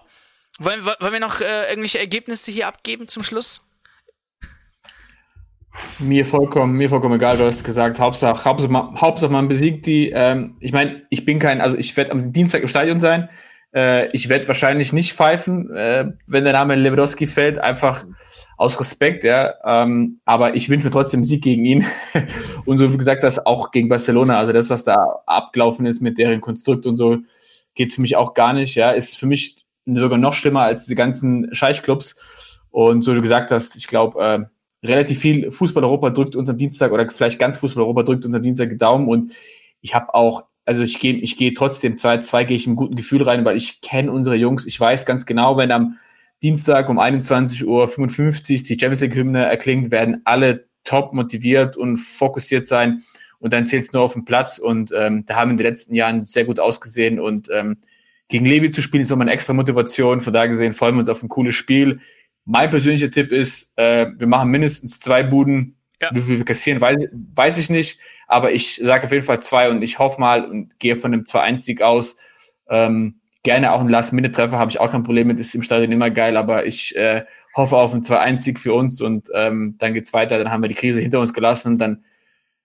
[0.59, 3.65] Wollen, wollen wir noch äh, irgendwelche Ergebnisse hier abgeben zum Schluss?
[5.99, 10.11] Mir vollkommen, mir vollkommen egal, du hast gesagt, Hauptsache, Hauptsache, man, Hauptsache man besiegt die.
[10.11, 13.31] Ähm, ich meine, ich bin kein, also ich werde am Dienstag im Stadion sein.
[13.75, 18.05] Äh, ich werde wahrscheinlich nicht pfeifen, äh, wenn der Name Lewandowski fällt, einfach
[18.61, 19.55] aus Respekt, ja.
[19.65, 21.87] Ähm, aber ich wünsche mir trotzdem Sieg gegen ihn.
[22.67, 24.39] und so wie gesagt, das auch gegen Barcelona.
[24.39, 27.17] Also das, was da abgelaufen ist mit deren Konstrukt und so,
[27.75, 28.91] geht für mich auch gar nicht, ja.
[28.91, 32.17] Ist für mich sogar noch schlimmer als diese ganzen Scheichclubs.
[32.71, 36.51] Und so wie du gesagt hast, ich glaube, äh, relativ viel Fußball Europa drückt uns
[36.51, 39.33] am Dienstag oder vielleicht ganz Fußball Europa drückt uns am Dienstag die Daumen und
[39.81, 43.23] ich habe auch also ich gehe ich gehe trotzdem 2-2 gehe ich im guten Gefühl
[43.23, 44.67] rein, weil ich kenne unsere Jungs.
[44.67, 45.97] Ich weiß ganz genau, wenn am
[46.43, 52.67] Dienstag um 21.55 Uhr die Champions League Hymne erklingt, werden alle top motiviert und fokussiert
[52.67, 53.03] sein.
[53.39, 54.59] und dann zählt es nur auf dem Platz.
[54.59, 57.19] Und ähm, da haben wir in den letzten Jahren sehr gut ausgesehen.
[57.19, 57.79] Und ähm,
[58.29, 60.21] gegen Levi zu spielen ist nochmal eine extra Motivation.
[60.21, 62.01] Von da gesehen freuen wir uns auf ein cooles Spiel.
[62.45, 65.77] Mein persönlicher Tipp ist, äh, wir machen mindestens zwei Buden.
[66.03, 66.11] Ja.
[66.13, 67.99] Wie viel wir kassieren, weiß, weiß ich nicht.
[68.27, 71.25] Aber ich sage auf jeden Fall zwei und ich hoffe mal und gehe von einem
[71.25, 72.17] 2-1-Sieg aus.
[72.69, 76.11] Ähm, gerne auch ein Last-Minute-Treffer, habe ich auch kein Problem mit, ist im Stadion immer
[76.11, 77.25] geil, aber ich äh,
[77.55, 80.75] hoffe auf einen 2-1-Sieg für uns und ähm, dann geht's weiter, dann haben wir die
[80.75, 82.05] Krise hinter uns gelassen, dann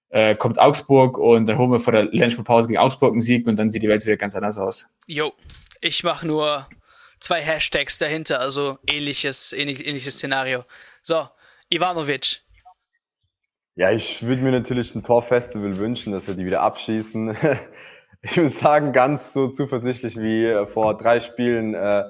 [0.10, 3.58] äh, kommt Augsburg und dann holen wir vor der Länderspielpause gegen Augsburg einen Sieg und
[3.58, 4.88] dann sieht die Welt wieder ganz anders aus.
[5.08, 5.34] Jo,
[5.82, 6.68] ich mache nur
[7.20, 10.64] zwei Hashtags dahinter, also ähnliches, ähnlich, ähnliches Szenario.
[11.04, 11.28] So,
[11.70, 12.42] Ivanovic.
[13.76, 17.36] Ja, ich würde mir natürlich ein Torfestival wünschen, dass wir die wieder abschießen.
[18.26, 22.04] ich muss sagen, ganz so zuversichtlich wie äh, vor drei Spielen äh,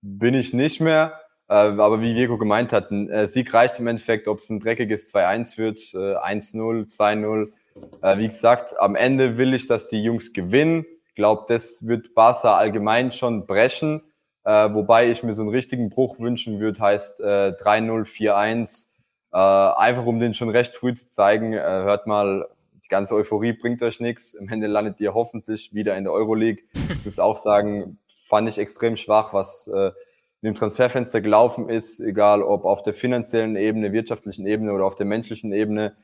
[0.00, 1.20] bin ich nicht mehr.
[1.48, 4.60] Äh, aber wie Diego gemeint hat, ein äh, Sieg reicht im Endeffekt, ob es ein
[4.60, 7.48] dreckiges 2-1 wird, äh, 1-0, 2-0.
[8.02, 10.86] Äh, wie gesagt, am Ende will ich, dass die Jungs gewinnen.
[11.08, 14.02] Ich glaube, das wird Barca allgemein schon brechen.
[14.44, 18.86] Äh, wobei ich mir so einen richtigen Bruch wünschen würde, heißt äh, 3-0, 4-1.
[19.32, 22.48] Äh, einfach um den schon recht früh zu zeigen, äh, hört mal,
[22.88, 24.34] die ganze Euphorie bringt euch nichts.
[24.34, 26.64] Am Ende landet ihr hoffentlich wieder in der Euroleague.
[26.72, 29.88] Ich muss auch sagen, fand ich extrem schwach, was äh,
[30.40, 34.94] in dem Transferfenster gelaufen ist, egal ob auf der finanziellen Ebene, wirtschaftlichen Ebene oder auf
[34.94, 35.96] der menschlichen Ebene.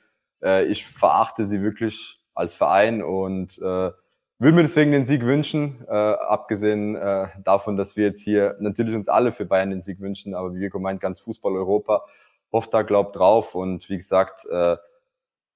[0.42, 3.90] Äh, ich verachte sie wirklich als Verein und äh,
[4.38, 8.94] würde mir deswegen den Sieg wünschen, äh, abgesehen äh, davon, dass wir jetzt hier natürlich
[8.94, 12.04] uns alle für Bayern den Sieg wünschen, aber wie Vico meint, ganz Fußball Europa
[12.52, 14.76] hofft da, glaubt drauf und wie gesagt, äh,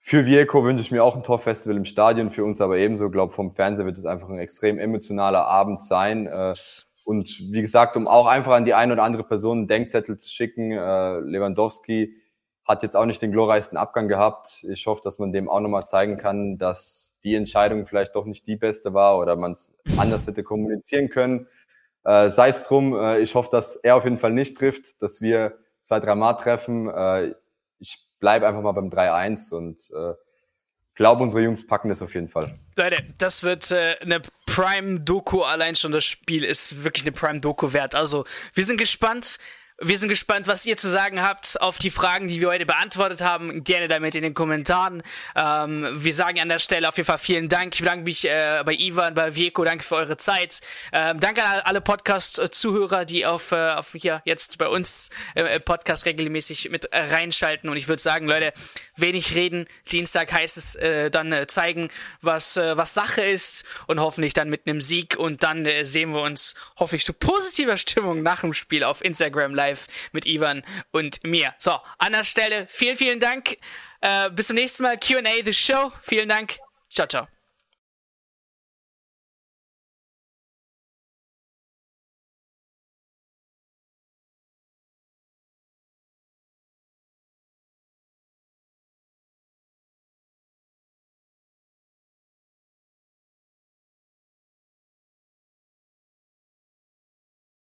[0.00, 3.06] für Vieco wünsche ich mir auch ein Torfestival im Stadion, für uns aber ebenso.
[3.06, 6.26] Ich glaube, vom Fernseher wird es einfach ein extrem emotionaler Abend sein.
[6.26, 6.54] Äh,
[7.04, 10.28] und wie gesagt, um auch einfach an die eine oder andere Person einen Denkzettel zu
[10.28, 12.14] schicken, äh, Lewandowski
[12.64, 14.64] hat jetzt auch nicht den glorreichsten Abgang gehabt.
[14.68, 18.46] Ich hoffe, dass man dem auch nochmal zeigen kann, dass die Entscheidung vielleicht doch nicht
[18.46, 21.48] die beste war oder man es anders hätte kommunizieren können.
[22.04, 25.58] Äh, Sei es drum, ich hoffe, dass er auf jeden Fall nicht trifft, dass wir
[25.80, 26.88] zwei, drei Mal treffen.
[28.18, 30.14] Ich bleib einfach mal beim 3-1 und äh,
[30.98, 32.52] glaube, unsere Jungs packen das auf jeden Fall.
[32.74, 35.42] Leute, das wird äh, eine Prime-Doku.
[35.42, 37.94] Allein schon das Spiel ist wirklich eine Prime-Doku wert.
[37.94, 39.38] Also, wir sind gespannt.
[39.80, 43.20] Wir sind gespannt, was ihr zu sagen habt auf die Fragen, die wir heute beantwortet
[43.20, 43.62] haben.
[43.62, 45.04] Gerne damit in den Kommentaren.
[45.36, 47.76] Ähm, wir sagen an der Stelle auf jeden Fall vielen Dank.
[47.76, 49.62] Ich bedanke mich äh, bei Ivan, bei Vieko.
[49.62, 50.62] Danke für eure Zeit.
[50.92, 56.06] Ähm, danke an alle Podcast-Zuhörer, die auf, äh, auf hier jetzt bei uns äh, Podcast
[56.06, 57.70] regelmäßig mit reinschalten.
[57.70, 58.52] Und ich würde sagen, Leute,
[58.96, 59.66] wenig reden.
[59.92, 61.88] Dienstag heißt es äh, dann äh, zeigen,
[62.20, 65.16] was, äh, was Sache ist und hoffentlich dann mit einem Sieg.
[65.16, 69.67] Und dann sehen wir uns hoffentlich zu positiver Stimmung nach dem Spiel auf Instagram live
[69.68, 71.54] live mit Ivan und mir.
[71.58, 73.56] So, an der Stelle vielen, vielen Dank.
[74.00, 74.98] Äh, bis zum nächsten Mal.
[74.98, 75.92] QA The Show.
[76.02, 76.58] Vielen Dank.
[76.88, 77.37] Ciao, ciao.